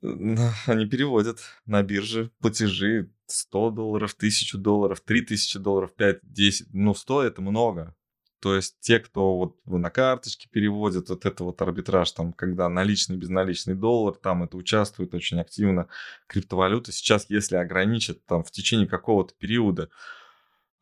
на- 0.03 0.55
Они 0.67 0.87
переводят 0.87 1.41
на 1.67 1.83
бирже 1.83 2.31
платежи 2.41 3.11
100 3.27 3.71
долларов, 3.71 4.15
1000 4.15 4.59
долларов, 4.59 5.01
3000 5.01 5.59
долларов, 5.59 5.95
5, 5.95 6.21
10. 6.23 6.69
Ну, 6.73 6.95
100 6.95 7.23
это 7.23 7.43
много. 7.43 7.95
То 8.41 8.55
есть 8.55 8.77
те, 8.81 9.01
кто 9.01 9.39
вот 9.39 9.57
на 9.65 9.89
карточке 9.89 10.51
переводит, 10.51 11.09
вот 11.09 11.25
это 11.25 11.45
вот 11.45 11.63
арбитраж, 11.63 12.13
там, 12.13 12.35
когда 12.35 12.69
наличный, 12.69 13.17
безналичный 13.17 13.75
доллар, 13.75 14.17
там 14.17 14.43
это 14.43 14.59
участвует 14.59 15.15
очень 15.15 15.41
активно 15.41 15.89
криптовалюта. 16.27 16.93
Сейчас, 16.93 17.25
если 17.31 17.57
ограничат 17.57 18.23
там 18.27 18.45
в 18.45 18.51
течение 18.51 18.87
какого-то 18.87 19.35
периода, 19.39 19.89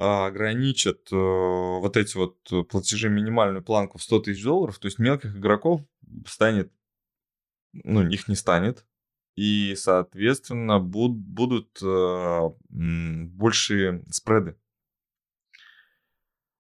а, 0.01 0.27
ограничат 0.27 1.13
э, 1.13 1.15
вот 1.15 1.97
эти 1.97 2.17
вот 2.17 2.37
платежи 2.69 3.09
минимальную 3.09 3.63
планку 3.63 3.99
в 3.99 4.03
100 4.03 4.19
тысяч 4.19 4.43
долларов, 4.43 4.81
то 4.81 4.87
есть 4.87 4.99
мелких 4.99 5.37
игроков 5.37 5.83
станет, 6.27 6.73
ну, 7.73 8.05
их 8.09 8.27
не 8.27 8.35
станет, 8.35 8.85
и, 9.37 9.75
соответственно, 9.77 10.79
буд- 10.79 11.13
будут 11.17 11.81
э, 11.83 12.51
большие 12.69 14.05
спреды. 14.11 14.57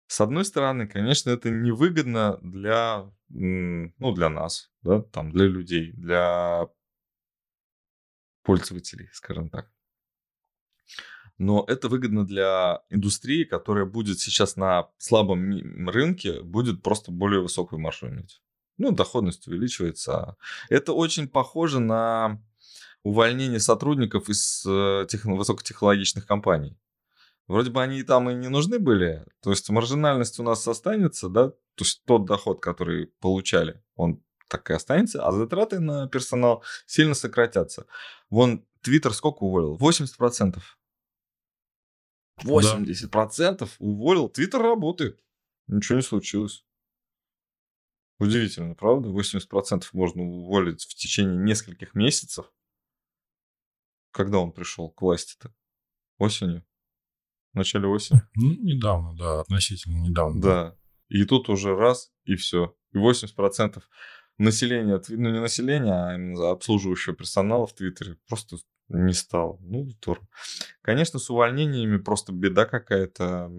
С 0.06 0.20
одной 0.20 0.44
стороны, 0.44 0.86
конечно, 0.86 1.30
это 1.30 1.50
невыгодно 1.50 2.38
для, 2.42 3.10
ну, 3.30 4.12
для 4.14 4.28
нас, 4.28 4.70
да, 4.82 5.00
там, 5.00 5.30
для 5.30 5.46
людей, 5.46 5.92
для 5.92 6.68
пользователей, 8.42 9.08
скажем 9.12 9.48
так. 9.48 9.70
Но 11.38 11.64
это 11.66 11.88
выгодно 11.88 12.26
для 12.26 12.82
индустрии, 12.90 13.44
которая 13.44 13.86
будет 13.86 14.20
сейчас 14.20 14.56
на 14.56 14.90
слабом 14.98 15.88
рынке, 15.88 16.42
будет 16.42 16.82
просто 16.82 17.10
более 17.10 17.40
высокую 17.40 17.80
маржу 17.80 18.08
иметь. 18.08 18.42
Ну, 18.76 18.92
доходность 18.92 19.46
увеличивается. 19.48 20.36
Это 20.68 20.92
очень 20.92 21.28
похоже 21.28 21.80
на 21.80 22.42
увольнение 23.04 23.60
сотрудников 23.60 24.28
из 24.28 24.64
э, 24.66 25.06
техно- 25.08 25.36
высокотехнологичных 25.36 26.26
компаний. 26.26 26.78
Вроде 27.48 27.70
бы 27.70 27.82
они 27.82 28.02
там 28.02 28.30
и 28.30 28.34
не 28.34 28.48
нужны 28.48 28.78
были, 28.78 29.26
то 29.40 29.50
есть 29.50 29.68
маржинальность 29.68 30.38
у 30.38 30.42
нас 30.42 30.66
останется, 30.68 31.28
да, 31.28 31.48
то 31.48 31.84
есть 31.84 32.02
тот 32.04 32.24
доход, 32.24 32.62
который 32.62 33.08
получали, 33.20 33.82
он 33.96 34.22
так 34.48 34.70
и 34.70 34.74
останется, 34.74 35.26
а 35.26 35.32
затраты 35.32 35.80
на 35.80 36.08
персонал 36.08 36.62
сильно 36.86 37.14
сократятся. 37.14 37.86
Вон 38.30 38.64
Твиттер 38.82 39.12
сколько 39.14 39.44
уволил? 39.44 39.76
80%. 39.76 40.60
80% 42.44 43.68
уволил. 43.78 44.28
Твиттер 44.28 44.60
работает. 44.60 45.20
Ничего 45.68 45.96
не 45.96 46.02
случилось. 46.02 46.64
Удивительно, 48.18 48.74
правда? 48.74 49.08
80% 49.08 49.84
можно 49.92 50.22
уволить 50.22 50.84
в 50.84 50.94
течение 50.94 51.36
нескольких 51.36 51.94
месяцев. 51.94 52.52
Когда 54.12 54.38
он 54.38 54.52
пришел 54.52 54.90
к 54.90 55.02
власти-то? 55.02 55.52
Осенью? 56.18 56.64
В 57.52 57.56
начале 57.56 57.88
осени? 57.88 58.22
Ну, 58.34 58.52
недавно, 58.52 59.16
да, 59.16 59.40
относительно 59.40 59.98
недавно. 59.98 60.40
Да. 60.40 60.76
И 61.08 61.24
тут 61.24 61.48
уже 61.48 61.74
раз, 61.74 62.12
и 62.24 62.36
все. 62.36 62.76
И 62.92 62.98
80% 62.98 63.82
населения, 64.38 65.00
ну 65.08 65.30
не 65.30 65.40
населения, 65.40 65.92
а 65.92 66.14
именно 66.14 66.50
обслуживающего 66.50 67.14
персонала 67.14 67.66
в 67.66 67.74
Твиттере 67.74 68.16
просто 68.28 68.56
не 68.88 69.12
стало. 69.12 69.58
Ну, 69.60 69.88
здорово. 69.88 70.26
Конечно, 70.82 71.18
с 71.18 71.30
увольнениями 71.30 71.98
просто 71.98 72.32
беда 72.32 72.66
какая-то. 72.66 73.50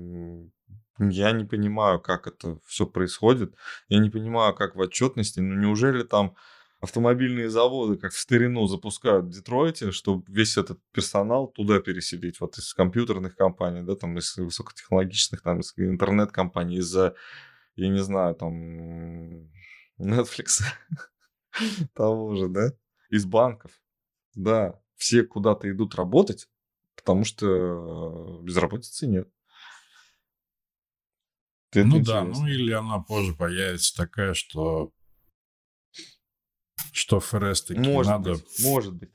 Я 1.00 1.32
не 1.32 1.44
понимаю, 1.44 2.00
как 2.00 2.28
это 2.28 2.60
все 2.66 2.86
происходит. 2.86 3.56
Я 3.88 4.00
не 4.00 4.12
понимаю, 4.12 4.54
как 4.54 4.76
в 4.76 4.80
отчетности. 4.80 5.40
Ну, 5.40 5.56
неужели 5.56 6.04
там 6.04 6.36
автомобильные 6.84 7.50
заводы, 7.50 7.98
как 7.98 8.12
в 8.12 8.20
старину, 8.20 8.68
запускают 8.68 9.28
в 9.28 9.30
Детройте, 9.30 9.92
чтобы 9.92 10.26
весь 10.28 10.58
этот 10.58 10.82
персонал 10.92 11.48
туда 11.48 11.80
переселить, 11.80 12.42
вот 12.42 12.58
из 12.58 12.74
компьютерных 12.74 13.38
компаний, 13.38 13.84
да, 13.84 13.96
там 13.96 14.18
из 14.18 14.36
высокотехнологичных, 14.36 15.42
там 15.42 15.62
из 15.62 15.74
интернет-компаний, 15.78 16.80
из-за, 16.80 17.16
я 17.78 17.88
не 17.88 18.04
знаю, 18.04 18.36
там 18.36 19.48
Netflix. 19.98 20.60
Того 21.94 22.36
же, 22.36 22.50
да? 22.50 22.74
Из 23.10 23.26
банков. 23.26 23.72
Да, 24.36 24.78
все 24.98 25.24
куда-то 25.24 25.72
идут 25.72 25.96
работать, 25.96 26.50
потому 26.98 27.24
что 27.24 28.42
безработицы 28.44 29.08
нет. 29.08 29.30
Это 31.72 31.88
ну 31.88 32.00
интересно. 32.00 32.34
да, 32.34 32.40
ну 32.40 32.46
или 32.46 32.74
она 32.74 33.00
позже 33.00 33.34
появится 33.36 33.96
такая, 33.96 34.34
что 34.34 34.92
что 36.94 37.20
ФРС 37.20 37.64
таки 37.64 37.80
может 37.80 38.12
надо... 38.12 38.34
Быть, 38.34 38.60
может 38.60 38.94
быть. 38.94 39.10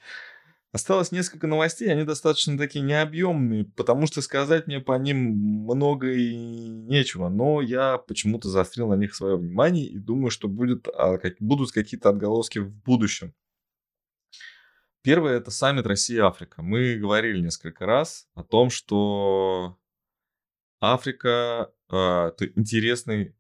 Осталось 0.71 1.12
несколько 1.12 1.47
новостей, 1.47 1.91
они 1.91 2.05
достаточно 2.05 2.59
такие 2.59 2.85
необъемные, 2.85 3.64
потому 3.64 4.07
что 4.07 4.21
сказать 4.21 4.67
мне 4.67 4.81
по 4.81 4.99
ним 4.99 5.64
много 5.64 6.12
и 6.12 6.37
нечего, 6.37 7.31
но 7.31 7.62
я 7.62 7.97
почему-то 7.97 8.51
заострил 8.51 8.88
на 8.88 8.95
них 8.95 9.14
свое 9.14 9.38
внимание 9.38 9.87
и 9.87 9.99
думаю, 9.99 10.31
что 10.31 10.47
будет, 10.47 10.87
а, 10.88 11.19
будут 11.41 11.73
какие-то 11.73 12.11
отголоски 12.11 12.59
в 12.59 12.71
будущем. 12.71 13.33
Первое– 15.03 15.37
это 15.38 15.51
саммит 15.51 15.87
Россия-Африка. 15.87 16.61
Мы 16.61 16.97
говорили 16.97 17.41
несколько 17.41 17.87
раз 17.87 18.29
о 18.35 18.43
том, 18.43 18.69
что 18.69 19.79
Африка 20.81 21.73
э, 21.91 21.97
это 21.97 22.47
интересный 22.57 23.35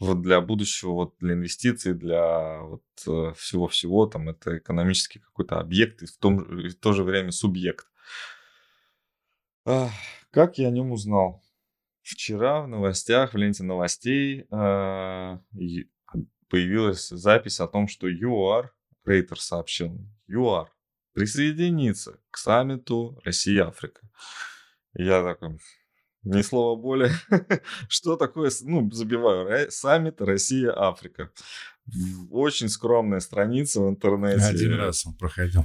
вот 0.00 0.22
для 0.22 0.40
будущего, 0.40 0.92
вот 0.92 1.14
для 1.18 1.34
инвестиций, 1.34 1.92
для 1.92 2.60
вот 2.62 2.82
э, 3.06 3.34
всего-всего, 3.36 4.06
там 4.06 4.30
это 4.30 4.58
экономический 4.58 5.18
какой-то 5.18 5.60
объект 5.60 6.02
и 6.02 6.06
в, 6.06 6.16
том, 6.16 6.38
в 6.38 6.74
то 6.74 6.92
же 6.92 7.04
время 7.04 7.30
субъект. 7.30 7.86
Как 9.64 10.58
я 10.58 10.68
о 10.68 10.70
нем 10.70 10.90
узнал? 10.90 11.44
Вчера 12.02 12.62
в 12.62 12.68
новостях, 12.68 13.34
в 13.34 13.36
ленте 13.36 13.62
новостей 13.62 14.46
э, 14.50 15.38
появилась 16.48 17.08
запись 17.08 17.60
о 17.60 17.68
том, 17.68 17.86
что 17.86 18.08
ЮАР, 18.08 18.74
Рейтер 19.04 19.38
сообщил, 19.38 19.98
ЮАР 20.26 20.72
присоединится 21.12 22.18
к 22.30 22.38
саммиту 22.38 23.20
Россия-Африка. 23.24 24.00
Я 24.94 25.22
такой, 25.22 25.58
ни 26.22 26.42
слова 26.42 26.80
более. 26.80 27.12
Что 27.88 28.16
такое, 28.16 28.50
ну, 28.62 28.90
забиваю, 28.90 29.70
саммит 29.70 30.20
Россия-Африка. 30.20 31.30
Очень 32.30 32.68
скромная 32.68 33.20
страница 33.20 33.80
в 33.80 33.88
интернете. 33.88 34.44
Один 34.44 34.74
раз 34.74 35.06
он 35.06 35.14
проходил. 35.14 35.64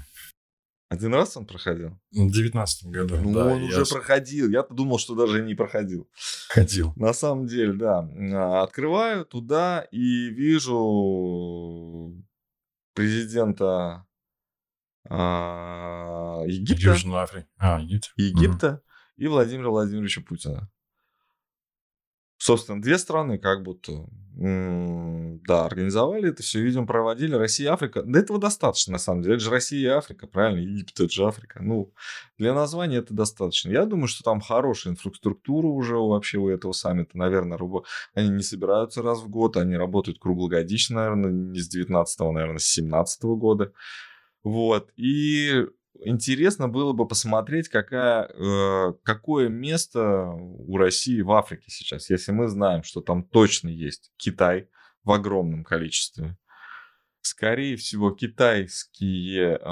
Один 0.88 1.14
раз 1.14 1.36
он 1.36 1.46
проходил? 1.46 2.00
В 2.12 2.32
девятнадцатом 2.32 2.92
году. 2.92 3.18
Ну, 3.18 3.34
да, 3.34 3.48
он 3.48 3.64
я... 3.64 3.82
уже 3.82 3.86
проходил. 3.92 4.50
Я 4.50 4.64
думал, 4.64 5.00
что 5.00 5.16
даже 5.16 5.42
не 5.42 5.56
проходил. 5.56 6.08
Ходил. 6.50 6.94
На 6.96 7.12
самом 7.12 7.48
деле, 7.48 7.74
да. 7.74 8.08
А, 8.34 8.64
открываю 8.64 9.26
туда 9.26 9.88
и 9.92 10.30
вижу 10.30 12.14
президента 12.94 14.06
а, 15.10 16.44
Египта. 16.46 16.92
Южной 16.92 17.24
Африки. 17.24 17.48
А, 17.58 17.80
Египта. 17.80 18.10
Египта. 18.16 18.68
Угу 18.68 18.85
и 19.18 19.28
Владимира 19.28 19.70
Владимировича 19.70 20.22
Путина. 20.22 20.70
Собственно, 22.38 22.82
две 22.82 22.98
страны 22.98 23.40
как 23.40 23.64
будто, 23.64 24.08
да, 24.36 25.66
организовали 25.66 26.30
это 26.30 26.44
все, 26.44 26.62
видимо, 26.62 26.86
проводили. 26.86 27.34
Россия 27.34 27.70
и 27.70 27.72
Африка. 27.72 28.04
Да 28.04 28.20
этого 28.20 28.38
достаточно, 28.38 28.92
на 28.94 29.00
самом 29.00 29.22
деле. 29.22 29.36
Это 29.36 29.46
же 29.46 29.50
Россия 29.50 29.80
и 29.80 29.98
Африка, 29.98 30.28
правильно? 30.28 30.60
Египет, 30.60 31.00
это 31.00 31.10
же 31.10 31.26
Африка. 31.26 31.64
Ну, 31.64 31.94
для 32.38 32.54
названия 32.54 32.98
это 32.98 33.14
достаточно. 33.14 33.72
Я 33.72 33.86
думаю, 33.86 34.08
что 34.08 34.22
там 34.24 34.42
хорошая 34.42 34.94
инфраструктура 34.94 35.68
уже 35.68 35.96
вообще 35.96 36.38
у 36.38 36.50
этого 36.50 36.74
саммита. 36.74 37.18
Наверное, 37.18 37.58
они 38.14 38.30
не 38.30 38.44
собираются 38.44 39.02
раз 39.02 39.22
в 39.22 39.30
год, 39.30 39.56
они 39.56 39.78
работают 39.78 40.20
круглогодично, 40.20 40.98
наверное, 40.98 41.32
не 41.32 41.60
с 41.62 41.70
19 41.70 42.20
наверное, 42.20 42.60
с 42.60 42.66
17 42.66 43.24
года. 43.24 43.72
Вот. 44.44 44.92
И 44.98 45.66
интересно 46.04 46.68
было 46.68 46.94
бы 46.94 47.08
посмотреть, 47.08 47.70
какая, 47.70 48.28
э, 48.28 48.94
какое 49.04 49.50
место 49.50 50.30
у 50.30 50.78
России 50.78 51.22
в 51.22 51.32
Африке 51.32 51.66
сейчас, 51.68 52.10
если 52.10 52.32
мы 52.32 52.48
знаем, 52.48 52.84
что 52.84 53.02
там 53.02 53.24
точно 53.24 53.70
есть 53.70 54.12
Китай 54.18 54.70
в 55.04 55.12
огромном 55.12 55.64
количестве. 55.64 56.38
Скорее 57.22 57.76
всего, 57.76 58.12
китайские 58.12 59.60
э, 59.60 59.66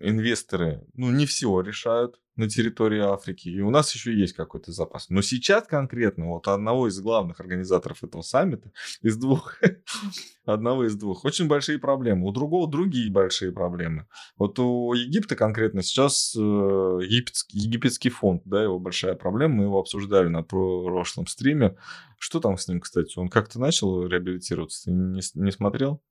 инвесторы, 0.00 0.82
ну, 0.94 1.10
не 1.10 1.26
все 1.26 1.60
решают 1.60 2.20
на 2.36 2.48
территории 2.48 3.00
Африки, 3.00 3.48
и 3.48 3.60
у 3.60 3.70
нас 3.70 3.94
еще 3.94 4.14
есть 4.14 4.34
какой-то 4.34 4.72
запас. 4.72 5.08
Но 5.08 5.22
сейчас 5.22 5.66
конкретно 5.66 6.26
вот 6.28 6.48
одного 6.48 6.88
из 6.88 7.00
главных 7.00 7.40
организаторов 7.40 8.04
этого 8.04 8.22
саммита, 8.22 8.70
из 9.02 9.16
двух, 9.16 9.58
одного 10.44 10.86
из 10.86 10.96
двух, 10.96 11.24
очень 11.24 11.48
большие 11.48 11.78
проблемы. 11.78 12.26
У 12.26 12.32
другого 12.32 12.70
другие 12.70 13.10
большие 13.10 13.52
проблемы. 13.52 14.06
Вот 14.36 14.58
у 14.58 14.92
Египта 14.92 15.34
конкретно 15.34 15.82
сейчас 15.82 16.34
э, 16.36 16.40
египетский, 16.40 17.58
египетский 17.58 18.10
фонд, 18.10 18.42
да, 18.44 18.62
его 18.62 18.78
большая 18.78 19.14
проблема, 19.14 19.54
мы 19.54 19.64
его 19.64 19.80
обсуждали 19.80 20.28
на 20.28 20.42
прошлом 20.42 21.26
стриме. 21.26 21.76
Что 22.18 22.40
там 22.40 22.58
с 22.58 22.68
ним, 22.68 22.80
кстати? 22.80 23.18
Он 23.18 23.28
как-то 23.28 23.58
начал 23.58 24.06
реабилитироваться? 24.06 24.84
Ты 24.84 24.90
не, 24.90 25.20
не 25.34 25.52
смотрел? 25.52 26.02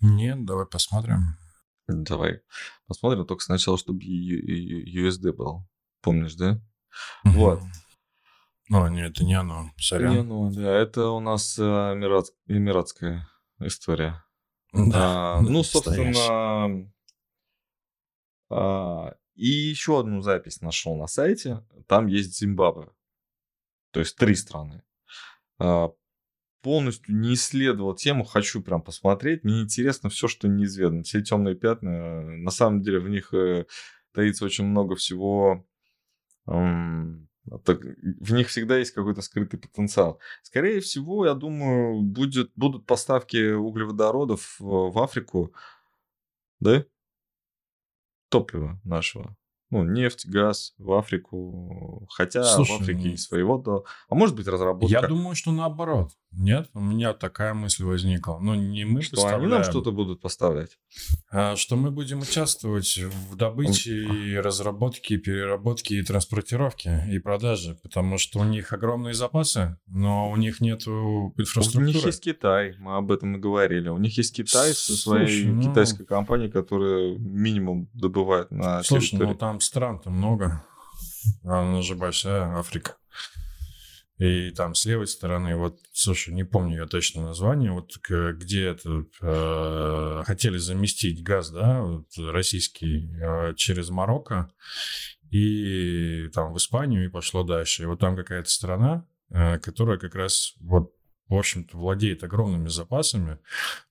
Нет, 0.00 0.44
давай 0.44 0.66
посмотрим. 0.66 1.36
Давай 1.88 2.40
посмотрим 2.86 3.26
только 3.26 3.44
сначала, 3.44 3.78
чтобы 3.78 4.04
USD 4.04 5.32
был. 5.32 5.66
Помнишь, 6.00 6.34
да? 6.34 6.60
Вот. 7.24 7.60
О, 8.70 8.88
нет, 8.88 9.12
это 9.12 9.24
не 9.24 9.34
оно, 9.34 9.70
сорян. 9.78 10.12
Не 10.12 10.18
оно, 10.20 10.50
да, 10.50 10.76
это 10.76 11.10
у 11.10 11.20
нас 11.20 11.56
э, 11.58 11.62
эмират, 11.62 12.26
эмиратская 12.46 13.28
история. 13.60 14.24
Да, 14.72 15.36
а, 15.36 15.40
ну, 15.40 15.62
собственно, 15.62 16.90
а, 18.50 19.14
и 19.36 19.46
еще 19.46 20.00
одну 20.00 20.20
запись 20.20 20.60
нашел 20.62 20.96
на 20.96 21.06
сайте. 21.06 21.64
Там 21.86 22.06
есть 22.08 22.36
Зимбабве. 22.38 22.88
То 23.92 24.00
есть 24.00 24.16
три 24.16 24.34
страны. 24.34 24.82
А, 25.58 25.90
полностью 26.66 27.14
не 27.14 27.34
исследовал 27.34 27.94
тему, 27.94 28.24
хочу 28.24 28.60
прям 28.60 28.82
посмотреть. 28.82 29.44
Мне 29.44 29.60
интересно 29.60 30.10
все, 30.10 30.26
что 30.26 30.48
неизведано. 30.48 31.04
Все 31.04 31.22
темные 31.22 31.54
пятна, 31.54 32.22
на 32.22 32.50
самом 32.50 32.82
деле 32.82 32.98
в 32.98 33.08
них 33.08 33.32
э, 33.32 33.66
таится 34.12 34.44
очень 34.44 34.64
много 34.64 34.96
всего. 34.96 35.64
Так, 36.44 37.82
в 38.20 38.32
них 38.32 38.48
всегда 38.48 38.78
есть 38.78 38.90
какой-то 38.90 39.22
скрытый 39.22 39.60
потенциал. 39.60 40.18
Скорее 40.42 40.80
всего, 40.80 41.24
я 41.24 41.34
думаю, 41.34 42.02
будет, 42.02 42.50
будут 42.56 42.84
поставки 42.84 43.52
углеводородов 43.52 44.56
в 44.58 44.98
Африку, 45.00 45.54
да? 46.58 46.84
Топлива 48.28 48.80
нашего 48.82 49.36
ну, 49.70 49.82
нефть, 49.82 50.26
газ 50.26 50.74
в 50.78 50.92
Африку. 50.92 52.06
Хотя 52.10 52.44
Слушай, 52.44 52.78
в 52.78 52.82
Африке 52.82 53.08
ну... 53.08 53.12
и 53.14 53.16
своего, 53.16 53.58
да. 53.58 53.78
А 54.08 54.14
может 54.14 54.36
быть 54.36 54.46
разработка. 54.46 54.92
Я 54.92 55.06
думаю, 55.06 55.34
что 55.34 55.52
наоборот. 55.52 56.12
Нет, 56.38 56.68
у 56.74 56.80
меня 56.80 57.14
такая 57.14 57.54
мысль 57.54 57.84
возникла. 57.84 58.38
Но 58.38 58.54
не 58.54 58.84
мы 58.84 59.00
Что 59.00 59.16
поставляем, 59.16 59.42
они 59.42 59.52
нам 59.52 59.64
что-то 59.64 59.90
будут 59.90 60.20
поставлять? 60.20 60.78
А, 61.30 61.56
что 61.56 61.76
мы 61.76 61.90
будем 61.90 62.20
участвовать 62.20 62.98
в 62.98 63.36
добыче 63.36 64.04
и 64.04 64.36
разработке, 64.36 65.16
переработке 65.16 65.96
и 65.96 66.02
транспортировке 66.02 67.06
и 67.10 67.18
продаже. 67.18 67.78
Потому 67.82 68.18
что 68.18 68.40
у 68.40 68.44
них 68.44 68.74
огромные 68.74 69.14
запасы, 69.14 69.78
но 69.86 70.30
у 70.30 70.36
них 70.36 70.60
нет 70.60 70.86
инфраструктуры. 70.86 71.84
У 71.84 71.88
них 71.88 72.04
есть 72.04 72.22
Китай, 72.22 72.74
мы 72.78 72.96
об 72.96 73.10
этом 73.10 73.36
и 73.36 73.38
говорили. 73.38 73.88
У 73.88 73.98
них 73.98 74.18
есть 74.18 74.36
Китай 74.36 74.74
со 74.74 74.94
своей 74.94 75.46
ну... 75.46 75.62
китайской 75.62 76.04
компанией, 76.04 76.50
которая 76.50 77.16
минимум 77.16 77.88
добывает 77.94 78.50
на 78.50 78.82
Слушай, 78.82 79.12
территории. 79.12 79.28
ну 79.30 79.34
там 79.36 79.60
стран-то 79.60 80.10
много. 80.10 80.62
Она 81.44 81.80
же 81.82 81.94
большая 81.94 82.58
Африка. 82.58 82.96
И 84.18 84.50
там 84.50 84.74
с 84.74 84.86
левой 84.86 85.06
стороны, 85.06 85.56
вот, 85.56 85.78
слушай, 85.92 86.32
не 86.32 86.44
помню 86.44 86.78
я 86.78 86.86
точно 86.86 87.22
название, 87.22 87.72
вот 87.72 87.98
где 87.98 88.64
это 88.64 89.04
э, 89.20 90.22
хотели 90.24 90.56
заместить 90.56 91.22
газ, 91.22 91.50
да, 91.50 91.82
вот, 91.82 92.06
российский 92.16 93.10
э, 93.20 93.54
через 93.56 93.90
Марокко 93.90 94.50
и 95.30 96.28
там 96.32 96.54
в 96.54 96.56
Испанию 96.56 97.04
и 97.04 97.08
пошло 97.08 97.42
дальше. 97.42 97.82
И 97.82 97.86
вот 97.86 98.00
там 98.00 98.16
какая-то 98.16 98.48
страна, 98.48 99.06
э, 99.30 99.58
которая 99.58 99.98
как 99.98 100.14
раз 100.14 100.54
вот 100.60 100.92
в 101.28 101.34
общем-то, 101.34 101.76
владеет 101.76 102.22
огромными 102.22 102.68
запасами, 102.68 103.38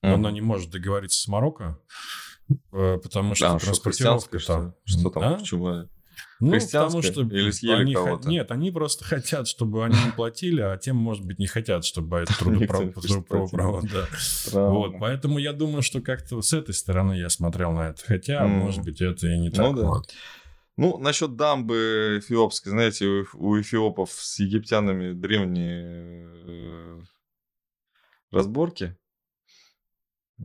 но 0.02 0.10
mm. 0.10 0.14
она 0.14 0.30
не 0.30 0.40
может 0.40 0.70
договориться 0.70 1.20
с 1.20 1.28
Марокко, 1.28 1.78
э, 2.72 2.98
потому 3.02 3.34
что 3.34 3.52
да, 3.52 3.58
транспортировка 3.58 4.38
что 4.38 4.54
там... 4.54 4.74
Что, 4.84 5.10
там, 5.10 5.22
да? 5.22 5.34
почему? 5.38 5.88
Ну, 6.40 6.52
потому 6.52 7.02
что 7.02 7.22
или 7.22 7.50
съели 7.50 7.82
они 7.82 7.94
кого-то. 7.94 8.28
Нет, 8.28 8.50
они 8.50 8.70
просто 8.70 9.04
хотят, 9.04 9.48
чтобы 9.48 9.84
они 9.84 9.96
не 10.04 10.12
платили, 10.12 10.60
а 10.60 10.76
тем, 10.76 10.96
может 10.96 11.24
быть, 11.24 11.38
не 11.38 11.46
хотят, 11.46 11.84
чтобы 11.84 12.18
это 12.18 12.36
трудопровод. 12.38 13.84
Вот, 14.52 14.94
поэтому 15.00 15.38
я 15.38 15.52
думаю, 15.52 15.82
что 15.82 16.00
как-то 16.00 16.40
с 16.42 16.52
этой 16.52 16.74
стороны 16.74 17.14
я 17.14 17.28
смотрел 17.30 17.72
на 17.72 17.90
это. 17.90 18.02
Хотя, 18.04 18.46
может 18.46 18.84
быть, 18.84 19.00
это 19.00 19.26
и 19.28 19.38
не 19.38 19.50
ну 19.50 19.74
так. 19.74 20.14
Ну, 20.76 20.98
насчет 20.98 21.36
дамбы 21.36 22.20
эфиопской, 22.20 22.70
знаете, 22.70 23.24
у 23.32 23.58
эфиопов 23.58 24.10
с 24.10 24.38
египтянами 24.40 25.14
древние 25.14 26.28
э, 26.46 27.00
разборки. 28.30 28.94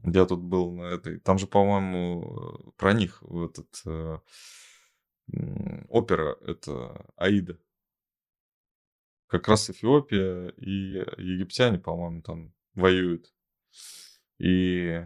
Я 0.05 0.26
тут 0.26 0.39
был 0.39 0.72
на 0.72 0.84
этой... 0.84 1.19
Там 1.19 1.38
же, 1.38 1.47
по-моему, 1.47 2.74
про 2.78 2.93
них 2.93 3.22
этот... 3.24 4.22
Э, 5.34 5.86
опера, 5.89 6.38
это 6.45 7.05
Аида. 7.15 7.59
Как 9.27 9.47
раз 9.47 9.69
Эфиопия 9.69 10.49
и 10.57 11.05
египтяне, 11.17 11.79
по-моему, 11.79 12.21
там 12.21 12.53
воюют. 12.73 13.34
И 14.39 15.05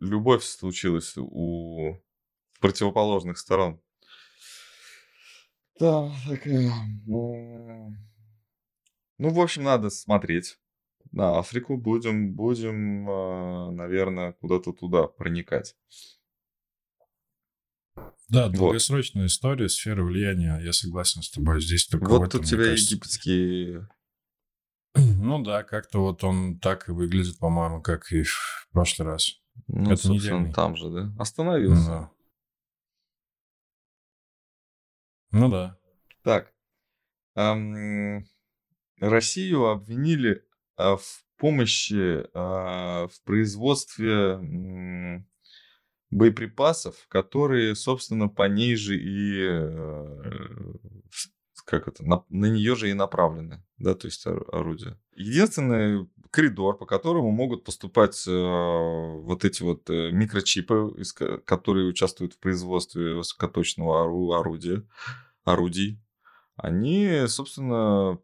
любовь 0.00 0.42
случилась 0.42 1.14
у 1.16 1.96
противоположных 2.60 3.38
сторон. 3.38 3.80
Да, 5.78 6.10
такая... 6.28 6.72
Ну, 7.06 7.94
ну, 9.18 9.30
в 9.30 9.40
общем, 9.40 9.62
надо 9.62 9.90
смотреть 9.90 10.58
на 11.12 11.38
Африку. 11.38 11.76
Будем, 11.76 12.34
будем, 12.34 13.08
а, 13.08 13.70
наверное, 13.70 14.32
куда-то 14.32 14.72
туда 14.72 15.06
проникать. 15.06 15.76
Да, 18.28 18.48
долгосрочная 18.48 19.24
вот. 19.24 19.30
история, 19.30 19.68
сфера 19.68 20.02
влияния, 20.02 20.60
я 20.62 20.72
согласен 20.72 21.22
с 21.22 21.30
тобой. 21.30 21.62
Здесь 21.62 21.86
только 21.86 22.08
Вот 22.08 22.30
тут 22.30 22.44
тебя 22.44 22.64
кажется... 22.64 22.94
египетские... 22.94 23.88
Ну 24.94 25.42
да, 25.42 25.62
как-то 25.62 26.00
вот 26.00 26.24
он 26.24 26.58
так 26.58 26.88
и 26.88 26.92
выглядит, 26.92 27.38
по-моему, 27.38 27.80
как 27.80 28.12
и 28.12 28.22
в 28.22 28.68
прошлый 28.72 29.08
раз. 29.08 29.32
Ну, 29.66 29.92
Это 29.92 30.08
собственно, 30.08 30.52
там 30.52 30.76
же, 30.76 30.90
да? 30.90 31.12
Остановился. 31.18 31.86
Да. 31.86 32.10
Ну 35.30 35.48
да. 35.48 35.78
Так. 36.22 36.52
Эм, 37.34 38.24
Россию 39.00 39.66
обвинили 39.66 40.44
э, 40.76 40.96
в 40.96 41.24
помощи 41.38 42.20
э, 42.20 42.26
в 42.34 43.12
производстве 43.24 45.24
боеприпасов, 46.10 47.06
которые, 47.08 47.74
собственно, 47.74 48.28
по 48.28 48.48
ней 48.48 48.76
же 48.76 48.96
и 48.96 49.46
э, 49.50 50.74
как 51.64 51.88
это, 51.88 52.04
на, 52.04 52.24
на 52.30 52.46
нее 52.46 52.76
же 52.76 52.90
и 52.90 52.94
направлены, 52.94 53.62
да, 53.76 53.94
то 53.94 54.06
есть 54.06 54.26
орудия. 54.26 54.98
Единственный 55.14 56.08
коридор, 56.30 56.78
по 56.78 56.86
которому 56.86 57.30
могут 57.30 57.64
поступать 57.64 58.26
э, 58.26 58.30
вот 58.30 59.44
эти 59.44 59.62
вот 59.62 59.88
э, 59.90 60.10
микрочипы, 60.10 60.94
из, 60.96 61.12
которые 61.12 61.86
участвуют 61.86 62.34
в 62.34 62.38
производстве 62.38 63.14
высокоточного 63.14 64.02
ору, 64.02 64.32
орудия, 64.32 64.82
орудий, 65.44 66.00
они, 66.56 67.24
собственно, 67.28 68.18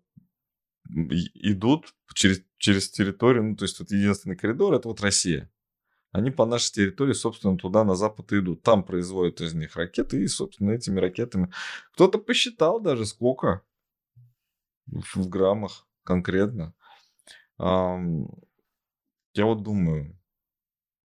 идут 0.88 1.94
через, 2.14 2.42
через 2.58 2.90
территорию, 2.90 3.44
ну, 3.44 3.56
то 3.56 3.64
есть 3.64 3.78
вот 3.78 3.90
единственный 3.90 4.36
коридор, 4.36 4.74
это 4.74 4.88
вот 4.88 5.00
Россия 5.00 5.50
они 6.14 6.30
по 6.30 6.46
нашей 6.46 6.72
территории, 6.72 7.12
собственно, 7.12 7.58
туда 7.58 7.82
на 7.82 7.96
запад 7.96 8.32
идут. 8.32 8.62
Там 8.62 8.84
производят 8.84 9.40
из 9.40 9.52
них 9.52 9.74
ракеты, 9.74 10.22
и, 10.22 10.28
собственно, 10.28 10.70
этими 10.70 11.00
ракетами... 11.00 11.52
Кто-то 11.94 12.18
посчитал 12.18 12.80
даже, 12.80 13.04
сколько 13.04 13.62
в 14.86 15.28
граммах 15.28 15.88
конкретно. 16.04 16.72
Я 17.58 17.96
вот 19.38 19.64
думаю, 19.64 20.16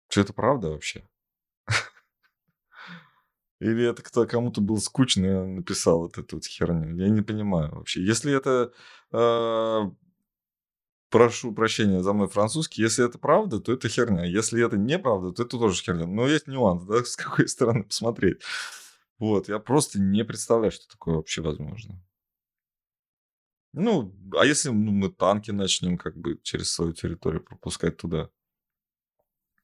что 0.09 0.23
это 0.23 0.33
правда 0.33 0.71
вообще? 0.71 1.07
Или 3.61 3.87
это 3.87 4.03
кто 4.03 4.27
кому-то 4.27 4.63
был 4.63 4.79
скучно 4.79 5.27
и 5.27 5.47
написал 5.57 5.99
вот 5.99 6.17
эту 6.17 6.37
вот 6.37 6.47
херню? 6.47 6.97
Я 6.97 7.11
не 7.11 7.21
понимаю 7.21 7.75
вообще. 7.75 8.03
Если 8.03 8.35
это 8.35 8.73
а, 9.13 9.83
прошу 11.15 11.53
прощения 11.53 12.03
за 12.03 12.13
мой 12.13 12.27
французский, 12.27 12.83
если 12.83 13.05
это 13.07 13.19
правда, 13.19 13.61
то 13.61 13.73
это 13.73 13.89
херня. 13.89 14.25
Если 14.25 14.67
это 14.67 14.77
неправда, 14.77 15.31
то 15.31 15.45
это 15.45 15.59
тоже 15.59 15.81
херня. 15.81 16.07
Но 16.07 16.27
есть 16.27 16.49
нюанс, 16.49 16.83
да, 16.83 17.05
с 17.05 17.15
какой 17.15 17.47
стороны 17.47 17.85
посмотреть. 17.85 18.43
Вот, 19.21 19.49
я 19.49 19.61
просто 19.61 20.01
не 20.01 20.25
представляю, 20.25 20.73
что 20.73 20.89
такое 20.89 21.15
вообще 21.15 21.41
возможно. 21.41 22.05
Ну, 23.75 24.13
а 24.37 24.45
если 24.45 24.71
ну, 24.71 24.91
мы 24.91 25.09
танки 25.09 25.53
начнем 25.53 25.99
как 25.99 26.17
бы 26.17 26.41
через 26.43 26.73
свою 26.73 26.93
территорию 26.93 27.45
пропускать 27.45 27.97
туда? 27.97 28.29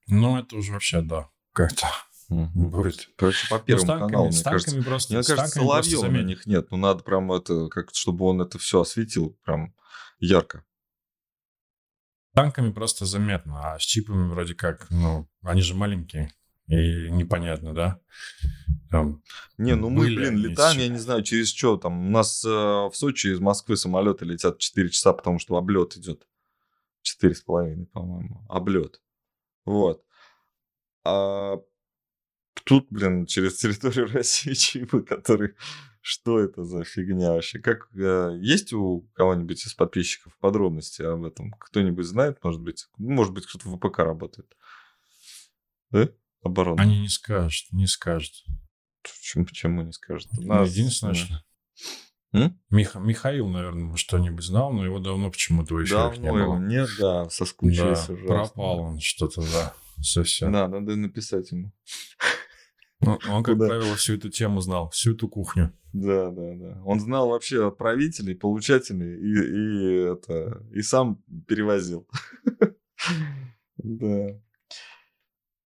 Ну, 0.07 0.39
это 0.39 0.55
уже 0.55 0.73
вообще, 0.73 1.03
да, 1.03 1.31
как-то 1.53 1.89
будет. 2.29 3.11
Короче, 3.17 3.49
по 3.49 3.59
ну, 3.59 3.65
первому 3.65 3.87
ну, 3.87 3.99
танками, 3.99 4.11
каналу, 4.13 4.29
мне 4.29 4.45
кажется, 4.45 4.83
просто, 4.85 5.15
мне 5.15 5.23
кажется, 5.25 5.59
Соловьева 5.59 6.07
на 6.07 6.23
них 6.23 6.47
нет. 6.47 6.71
Ну, 6.71 6.77
надо 6.77 7.03
прям 7.03 7.33
это, 7.33 7.67
как 7.71 7.91
чтобы 7.93 8.27
он 8.27 8.41
это 8.41 8.57
все 8.61 8.83
осветил 8.83 9.37
прям 9.43 9.75
ярко 10.21 10.65
танками 12.35 12.73
просто 12.73 13.05
заметно, 13.05 13.73
а 13.75 13.79
с 13.79 13.83
чипами 13.83 14.29
вроде 14.29 14.55
как, 14.55 14.89
ну, 14.91 15.29
они 15.43 15.63
же 15.63 15.75
маленькие. 15.75 16.33
И 16.67 17.11
непонятно, 17.11 17.75
да? 17.75 18.01
Там 18.91 19.23
не, 19.59 19.75
ну 19.75 19.91
мы, 19.91 20.07
блин, 20.07 20.37
летаем, 20.37 20.79
я 20.79 20.89
не 20.89 20.99
знаю, 20.99 21.23
через 21.23 21.53
что 21.53 21.77
там. 21.77 22.07
У 22.07 22.11
нас 22.11 22.45
э, 22.45 22.49
в 22.49 22.93
Сочи 22.93 23.29
из 23.29 23.41
Москвы 23.41 23.77
самолеты 23.77 24.25
летят 24.25 24.59
4 24.59 24.89
часа, 24.91 25.13
потому 25.13 25.39
что 25.39 25.57
облет 25.57 25.97
идет. 25.97 26.27
Четыре 27.03 27.35
с 27.35 27.41
половиной, 27.41 27.87
по-моему. 27.87 28.45
Облет. 28.49 29.01
Вот. 29.65 30.05
А 31.05 31.57
тут, 32.65 32.87
блин, 32.91 33.27
через 33.27 33.57
территорию 33.57 34.07
России 34.13 34.55
чипы, 34.55 35.03
которые 35.03 35.55
что 36.01 36.41
это 36.41 36.65
за 36.65 36.85
фигня 36.85 37.33
вообще? 37.33 37.59
Как 37.59 37.89
э, 37.95 38.39
есть 38.41 38.73
у 38.73 39.09
кого-нибудь 39.15 39.65
из 39.67 39.75
подписчиков 39.75 40.37
подробности 40.39 41.03
об 41.03 41.25
этом? 41.25 41.53
Кто-нибудь 41.53 42.07
знает, 42.07 42.43
может 42.43 42.61
быть? 42.61 42.87
Ну, 42.97 43.11
может 43.11 43.33
быть, 43.33 43.47
кто-то 43.47 43.69
в 43.69 43.77
ВПК 43.77 43.99
работает. 43.99 44.57
Да? 45.91 46.09
Оборона. 46.43 46.83
Они 46.83 47.01
не 47.01 47.09
скажут, 47.09 47.71
не 47.73 47.87
скажут. 47.87 48.33
Почему, 49.03 49.45
почему 49.45 49.83
не 49.83 49.93
скажут? 49.93 50.31
Ну, 50.33 50.47
Нас... 50.47 50.71
Единственное, 50.71 51.15
что... 51.15 51.43
Мих... 52.71 52.95
Михаил, 52.95 53.49
наверное, 53.49 53.97
что-нибудь 53.97 54.45
знал, 54.45 54.73
но 54.73 54.85
его 54.85 55.01
давно 55.01 55.31
почему-то 55.31 55.75
в 55.75 55.85
эфирах 55.85 56.15
давно 56.15 56.31
не 56.39 56.47
было. 56.47 56.59
нет, 56.59 56.89
да, 56.99 57.29
соскучились 57.29 58.07
да, 58.07 58.15
пропал 58.27 58.81
он 58.81 59.01
что-то, 59.01 59.43
да, 59.43 59.75
совсем. 60.01 60.53
Да, 60.53 60.69
надо 60.69 60.95
написать 60.95 61.51
ему. 61.51 61.73
Ну, 63.01 63.19
он, 63.31 63.43
как 63.43 63.57
правило, 63.57 63.95
всю 63.97 64.15
эту 64.17 64.29
тему 64.29 64.61
знал, 64.61 64.91
всю 64.91 65.15
эту 65.15 65.29
кухню. 65.29 65.73
Да, 65.93 66.31
да, 66.31 66.55
да. 66.55 66.83
Он 66.85 67.01
знал 67.01 67.31
вообще 67.31 67.67
отправителей, 67.67 68.35
получателей 68.35 69.17
и, 69.19 69.33
и 69.33 70.13
это 70.13 70.63
и 70.73 70.83
сам 70.83 71.23
перевозил. 71.47 72.09
Да. 73.83 74.39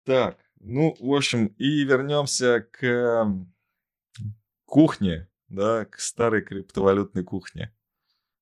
Так, 0.05 0.41
ну, 0.59 0.97
в 0.99 1.15
общем, 1.15 1.47
и 1.59 1.85
вернемся 1.85 2.67
к 2.73 3.25
кухне, 4.65 5.29
да, 5.49 5.85
к 5.85 6.01
старой 6.01 6.43
криптовалютной 6.43 7.23
кухне. 7.23 7.73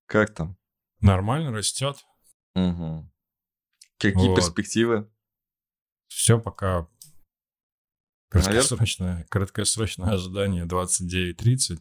Как 0.07 0.32
там? 0.32 0.57
Нормально 1.01 1.53
растет. 1.53 1.99
Угу. 2.55 3.12
Какие 3.99 4.28
вот. 4.28 4.36
перспективы? 4.36 5.11
Все 6.07 6.41
пока 6.41 6.89
Краткосрочное, 8.29 9.26
краткосрочное 9.31 10.11
ожидание 10.11 10.66
29-30. 10.66 11.79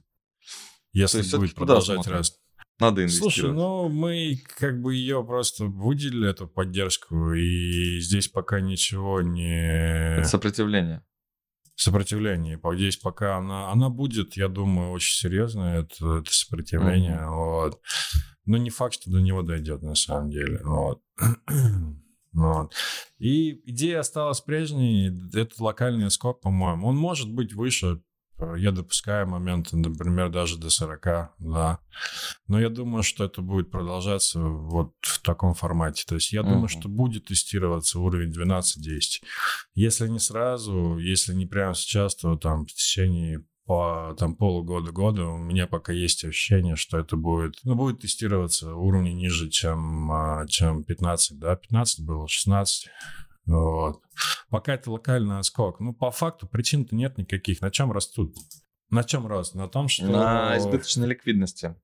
Если 0.94 1.18
есть, 1.18 1.36
будет 1.36 1.56
продолжать 1.56 2.08
расти. 2.08 2.38
Надо 2.80 3.02
инвестировать. 3.02 3.36
Слушай, 3.36 3.54
ну 3.54 3.90
мы 3.90 4.40
как 4.58 4.82
бы 4.82 4.94
ее 4.94 5.24
просто 5.26 5.66
выделили, 5.66 6.30
эту 6.30 6.48
поддержку, 6.48 7.34
и 7.34 8.00
здесь 8.00 8.28
пока 8.28 8.62
ничего 8.62 9.22
не... 9.22 10.20
Это 10.20 10.28
сопротивление. 10.28 11.04
Сопротивление. 11.76 12.60
Здесь 12.76 12.98
пока 12.98 13.38
она, 13.38 13.72
она 13.72 13.90
будет, 13.90 14.38
я 14.38 14.48
думаю, 14.48 14.92
очень 14.92 15.16
серьезное, 15.16 15.82
это, 15.82 16.20
это 16.20 16.32
сопротивление. 16.32 17.18
Mm-hmm. 17.18 17.36
Вот. 17.36 17.82
Но 18.46 18.58
не 18.58 18.70
факт, 18.70 18.94
что 18.94 19.12
до 19.12 19.22
него 19.22 19.42
дойдет 19.42 19.82
на 19.82 19.96
самом 19.96 20.30
деле. 20.30 20.62
Вот. 20.64 21.02
Вот. 22.38 22.72
И 23.18 23.62
идея 23.72 24.02
осталась 24.02 24.42
прежней. 24.42 25.08
Это 25.34 25.52
локальный 25.64 26.12
скок, 26.12 26.40
по-моему. 26.40 26.88
Он 26.88 26.96
может 26.96 27.34
быть 27.34 27.54
выше. 27.54 28.00
Я 28.58 28.72
допускаю 28.72 29.28
моменты, 29.28 29.76
например, 29.76 30.30
даже 30.30 30.60
до 30.60 30.70
40, 30.70 31.34
да. 31.40 31.80
Но 32.48 32.60
я 32.60 32.70
думаю, 32.70 33.02
что 33.02 33.24
это 33.24 33.42
будет 33.42 33.72
продолжаться 33.72 34.40
вот 34.40 34.94
в 35.02 35.20
таком 35.24 35.56
формате. 35.56 36.04
То 36.08 36.14
есть 36.14 36.32
я 36.32 36.42
uh-huh. 36.42 36.50
думаю, 36.50 36.68
что 36.68 36.88
будет 36.88 37.26
тестироваться 37.26 38.00
уровень 38.00 38.30
12-10. 38.32 39.24
Если 39.74 40.08
не 40.08 40.20
сразу, 40.20 41.00
если 41.00 41.34
не 41.34 41.48
прямо 41.48 41.74
сейчас, 41.74 42.16
то 42.16 42.36
там 42.36 42.68
в 42.68 42.74
течение 42.74 43.44
по 43.68 44.16
там, 44.18 44.36
полугода-года 44.36 45.26
у 45.26 45.38
меня 45.38 45.68
пока 45.68 45.92
есть 45.92 46.24
ощущение, 46.24 46.78
что 46.78 46.98
это 46.98 47.18
будет, 47.18 47.60
ну, 47.64 47.76
будет 47.76 48.00
тестироваться 48.00 48.74
уровни 48.74 49.10
ниже, 49.10 49.50
чем, 49.50 50.10
а, 50.12 50.48
чем 50.48 50.86
15, 50.86 51.38
да, 51.38 51.56
15 51.58 52.06
было, 52.06 52.28
16. 52.28 52.88
Вот. 53.46 54.02
Пока 54.50 54.74
это 54.74 54.90
локальный 54.90 55.40
отскок. 55.40 55.80
Ну, 55.82 55.94
по 55.94 56.12
факту 56.12 56.48
причин-то 56.48 56.96
нет 56.96 57.18
никаких. 57.18 57.62
На 57.62 57.70
чем 57.70 57.92
растут? 57.92 58.36
На 58.90 59.04
чем 59.04 59.28
рост? 59.28 59.54
На 59.54 59.68
том, 59.68 59.90
что... 59.90 60.08
На 60.08 60.58
избыточной 60.58 61.08
ликвидности. 61.08 61.76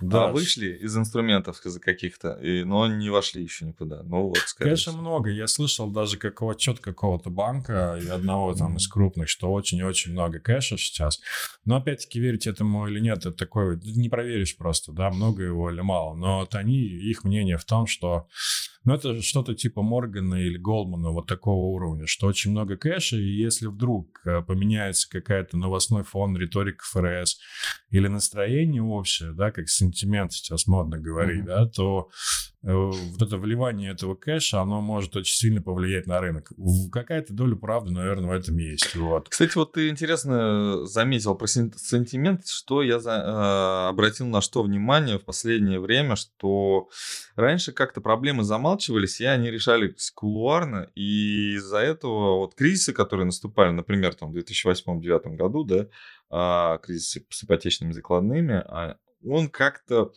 Да, 0.00 0.28
а 0.28 0.32
вышли 0.32 0.68
из 0.68 0.96
инструментов 0.96 1.60
каких-то, 1.60 2.32
и, 2.34 2.64
но 2.64 2.86
не 2.86 3.10
вошли 3.10 3.42
еще 3.42 3.64
никуда. 3.64 4.02
Ну 4.02 4.28
вот, 4.28 4.38
Конечно, 4.56 4.92
всего. 4.92 5.02
много. 5.02 5.30
Я 5.30 5.46
слышал 5.46 5.90
даже 5.90 6.18
какого 6.18 6.52
отчет 6.52 6.80
какого-то 6.80 7.30
банка 7.30 7.98
и 8.02 8.08
одного 8.08 8.54
там 8.54 8.76
из 8.76 8.86
крупных, 8.88 9.28
что 9.28 9.50
очень-очень 9.50 10.12
много 10.12 10.38
кэша 10.38 10.76
сейчас. 10.76 11.20
Но 11.64 11.76
опять-таки 11.76 12.20
верить 12.20 12.46
этому 12.46 12.88
или 12.88 13.00
нет, 13.00 13.18
это 13.18 13.32
такое, 13.32 13.80
не 13.82 14.08
проверишь 14.08 14.56
просто, 14.56 14.92
да, 14.92 15.10
много 15.10 15.42
его 15.42 15.70
или 15.70 15.80
мало. 15.80 16.14
Но 16.14 16.40
вот 16.40 16.54
они, 16.54 16.78
их 16.78 17.24
мнение 17.24 17.56
в 17.56 17.64
том, 17.64 17.86
что 17.86 18.26
ну, 18.84 18.94
это 18.94 19.20
что-то 19.20 19.54
типа 19.54 19.82
Моргана 19.82 20.36
или 20.36 20.56
Голдмана 20.56 21.10
вот 21.10 21.26
такого 21.26 21.66
уровня, 21.66 22.06
что 22.06 22.26
очень 22.26 22.50
много 22.50 22.76
кэша, 22.76 23.16
и 23.16 23.28
если 23.28 23.66
вдруг 23.66 24.22
э, 24.24 24.40
поменяется 24.42 25.08
какая-то 25.10 25.58
новостной 25.58 26.02
фон, 26.02 26.36
риторика 26.36 26.84
ФРС 26.84 27.38
или 27.90 28.08
настроение 28.08 28.82
общее, 28.82 29.32
да, 29.32 29.50
как 29.50 29.68
сентимент 29.68 30.32
сейчас 30.32 30.66
модно 30.66 30.98
говорить, 30.98 31.42
mm-hmm. 31.42 31.46
да, 31.46 31.66
то 31.66 32.08
вот 32.62 33.22
это 33.22 33.38
вливание 33.38 33.92
этого 33.92 34.14
кэша, 34.14 34.60
оно 34.60 34.82
может 34.82 35.16
очень 35.16 35.34
сильно 35.34 35.62
повлиять 35.62 36.06
на 36.06 36.20
рынок. 36.20 36.52
Какая-то 36.92 37.32
доля 37.32 37.56
правды, 37.56 37.90
наверное, 37.90 38.28
в 38.28 38.38
этом 38.38 38.58
есть. 38.58 38.94
Вот. 38.96 39.30
Кстати, 39.30 39.56
вот 39.56 39.72
ты 39.72 39.88
интересно 39.88 40.84
заметил 40.84 41.34
про 41.34 41.46
сентимент, 41.46 42.46
что 42.46 42.82
я 42.82 43.00
за, 43.00 43.12
э, 43.12 43.88
обратил 43.88 44.26
на 44.26 44.42
что 44.42 44.62
внимание 44.62 45.18
в 45.18 45.24
последнее 45.24 45.80
время, 45.80 46.16
что 46.16 46.90
раньше 47.34 47.72
как-то 47.72 48.02
проблемы 48.02 48.44
замалчивались, 48.44 49.22
и 49.22 49.24
они 49.24 49.50
решались 49.50 50.10
кулуарно, 50.10 50.90
и 50.94 51.54
из-за 51.54 51.78
этого 51.78 52.36
вот 52.36 52.54
кризисы, 52.54 52.92
которые 52.92 53.24
наступали, 53.24 53.70
например, 53.70 54.14
там, 54.14 54.32
в 54.32 54.36
2008-2009 54.36 55.36
году, 55.36 55.64
да, 55.64 55.86
э, 56.30 56.78
кризис 56.82 57.18
с 57.30 57.44
ипотечными 57.44 57.92
закладными, 57.92 58.62
а 58.66 58.98
он 59.24 59.48
как-то 59.48 60.12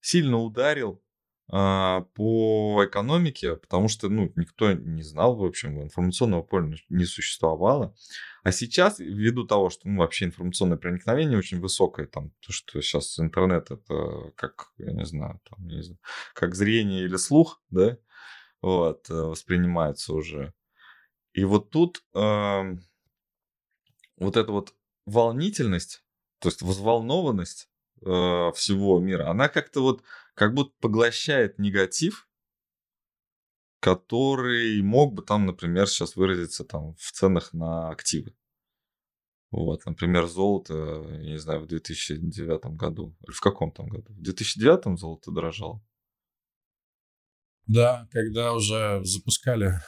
сильно 0.00 0.38
ударил 0.38 1.02
по 1.50 2.84
экономике, 2.84 3.56
потому 3.56 3.88
что 3.88 4.10
ну, 4.10 4.30
никто 4.36 4.72
не 4.72 5.02
знал, 5.02 5.34
в 5.34 5.44
общем, 5.44 5.82
информационного 5.82 6.42
поля 6.42 6.76
не 6.90 7.04
существовало. 7.04 7.94
А 8.42 8.52
сейчас, 8.52 8.98
ввиду 8.98 9.46
того, 9.46 9.70
что 9.70 9.88
ну, 9.88 9.98
вообще 10.00 10.26
информационное 10.26 10.76
проникновение 10.76 11.38
очень 11.38 11.60
высокое, 11.60 12.06
там, 12.06 12.30
то, 12.40 12.52
что 12.52 12.80
сейчас 12.80 13.18
интернет 13.18 13.70
это 13.70 14.32
как, 14.36 14.72
я 14.78 14.92
не 14.92 15.04
знаю, 15.04 15.40
там, 15.48 15.66
не 15.66 15.82
знаю, 15.82 15.98
как 16.34 16.54
зрение 16.54 17.04
или 17.04 17.16
слух, 17.16 17.62
да, 17.70 17.96
вот, 18.60 19.08
э, 19.10 19.14
воспринимается 19.14 20.14
уже. 20.14 20.52
И 21.32 21.44
вот 21.44 21.70
тут 21.70 22.02
э, 22.14 22.76
вот 24.16 24.36
эта 24.36 24.52
вот 24.52 24.74
волнительность, 25.06 26.04
то 26.40 26.48
есть 26.48 26.62
взволнованность 26.62 27.68
э, 28.02 28.50
всего 28.54 28.98
мира, 29.00 29.30
она 29.30 29.48
как-то 29.48 29.80
вот 29.80 30.02
как 30.38 30.54
будто 30.54 30.72
поглощает 30.80 31.58
негатив, 31.58 32.28
который 33.80 34.80
мог 34.82 35.14
бы 35.14 35.22
там, 35.22 35.46
например, 35.46 35.88
сейчас 35.88 36.14
выразиться 36.14 36.64
там 36.64 36.94
в 36.94 37.12
ценах 37.12 37.52
на 37.52 37.90
активы. 37.90 38.34
Вот, 39.50 39.84
например, 39.84 40.26
золото, 40.26 41.06
я 41.10 41.32
не 41.32 41.38
знаю, 41.38 41.60
в 41.60 41.66
2009 41.66 42.76
году. 42.76 43.16
Или 43.26 43.32
в 43.32 43.40
каком 43.40 43.72
там 43.72 43.88
году? 43.88 44.12
В 44.12 44.20
2009 44.20 44.98
золото 44.98 45.30
дорожало? 45.32 45.82
Да, 47.66 48.06
когда 48.12 48.52
уже 48.52 49.00
запускали, 49.04 49.80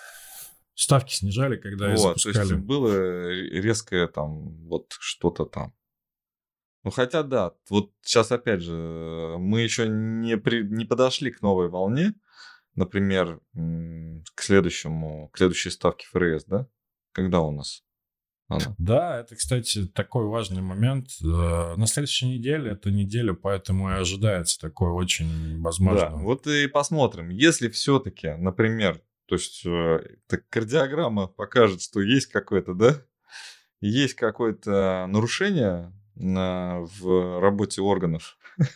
ставки 0.75 1.15
снижали, 1.15 1.57
когда 1.57 1.91
вот, 1.91 2.21
запускали. 2.21 2.49
То 2.49 2.55
есть 2.55 2.67
было 2.67 3.29
резкое 3.31 4.09
там 4.09 4.67
вот 4.67 4.97
что-то 4.99 5.45
там. 5.45 5.75
Ну, 6.83 6.91
хотя 6.91 7.23
да, 7.23 7.53
вот 7.69 7.93
сейчас 8.03 8.33
опять 8.33 8.63
же, 8.63 9.37
мы 9.39 9.61
еще 9.61 9.87
не, 9.89 10.39
при, 10.39 10.63
не 10.63 10.85
подошли 10.85 11.31
к 11.31 11.43
новой 11.43 11.69
волне, 11.69 12.15
например, 12.75 13.41
к 14.35 14.43
следующему, 14.43 15.29
к 15.29 15.39
следующей 15.39 15.71
ставке 15.71 16.07
ФРС, 16.11 16.45
да? 16.47 16.67
Когда 17.13 17.41
у 17.41 17.51
нас? 17.51 17.85
Она? 18.49 18.75
Да, 18.79 19.21
это, 19.21 19.37
кстати, 19.37 19.87
такой 19.87 20.27
важный 20.27 20.61
момент. 20.61 21.07
Э, 21.23 21.77
на 21.77 21.87
следующей 21.87 22.27
неделе, 22.27 22.73
это 22.73 22.91
неделя, 22.91 23.33
поэтому 23.33 23.91
и 23.91 23.95
ожидается 23.95 24.59
такой 24.59 24.91
очень 24.91 25.61
возможно. 25.61 26.11
Да, 26.11 26.17
вот 26.17 26.47
и 26.49 26.67
посмотрим. 26.67 27.29
Если 27.29 27.69
все-таки, 27.69 28.31
например, 28.31 29.03
то 29.27 29.37
есть 29.37 29.65
э, 29.65 30.01
так, 30.27 30.49
кардиограмма 30.49 31.29
покажет, 31.29 31.81
что 31.81 32.01
есть 32.01 32.27
какое-то, 32.27 32.75
да, 32.75 33.01
есть 33.81 34.15
какое-то 34.15 35.07
нарушение 35.09 35.93
в 36.17 37.41
работе 37.41 37.83
органов, 37.83 38.37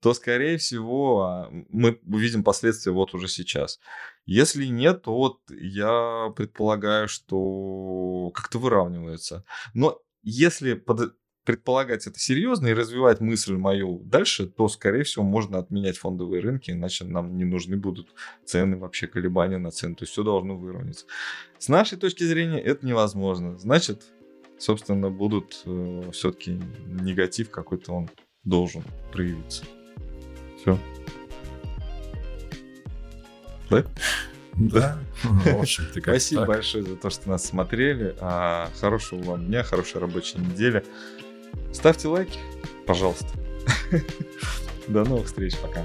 то, 0.00 0.14
скорее 0.14 0.58
всего, 0.58 1.22
а, 1.22 1.50
мы 1.68 1.98
увидим 2.06 2.44
последствия 2.44 2.92
вот 2.92 3.14
уже 3.14 3.28
сейчас. 3.28 3.80
Если 4.24 4.66
нет, 4.66 5.02
то 5.02 5.14
вот 5.14 5.40
я 5.50 6.32
предполагаю, 6.36 7.08
что 7.08 8.30
как-то 8.34 8.58
выравнивается. 8.58 9.44
Но 9.74 10.00
если 10.22 10.74
под, 10.74 11.16
предполагать 11.46 12.06
это 12.06 12.18
серьезно 12.18 12.66
и 12.66 12.74
развивать 12.74 13.20
мысль 13.20 13.54
мою 13.54 14.00
дальше, 14.04 14.46
то, 14.46 14.68
скорее 14.68 15.04
всего, 15.04 15.24
можно 15.24 15.58
отменять 15.58 15.96
фондовые 15.96 16.42
рынки, 16.42 16.72
иначе 16.72 17.04
нам 17.04 17.36
не 17.36 17.44
нужны 17.44 17.76
будут 17.76 18.08
цены, 18.44 18.76
вообще 18.76 19.06
колебания 19.06 19.58
на 19.58 19.70
цены. 19.70 19.94
То 19.94 20.02
есть 20.02 20.12
все 20.12 20.24
должно 20.24 20.56
выровняться. 20.56 21.06
С 21.58 21.68
нашей 21.68 21.96
точки 21.96 22.24
зрения 22.24 22.60
это 22.60 22.84
невозможно. 22.84 23.56
Значит, 23.58 24.10
собственно, 24.58 25.10
будут 25.10 25.62
э, 25.64 26.10
все-таки 26.12 26.60
негатив 26.86 27.50
какой-то 27.50 27.92
он 27.92 28.10
должен 28.44 28.82
проявиться. 29.12 29.64
Все. 30.58 30.78
Да? 33.70 33.84
Да. 34.54 34.98
В 35.22 35.60
общем 35.60 35.84
Спасибо 36.00 36.46
большое 36.46 36.84
за 36.84 36.96
то, 36.96 37.10
что 37.10 37.28
нас 37.28 37.44
смотрели. 37.44 38.14
А, 38.20 38.70
хорошего 38.80 39.22
вам 39.22 39.46
дня, 39.46 39.62
хорошей 39.62 40.00
рабочей 40.00 40.38
недели. 40.38 40.84
Ставьте 41.72 42.08
лайки, 42.08 42.38
пожалуйста. 42.86 43.28
До 44.88 45.04
новых 45.04 45.26
встреч, 45.26 45.58
пока. 45.58 45.84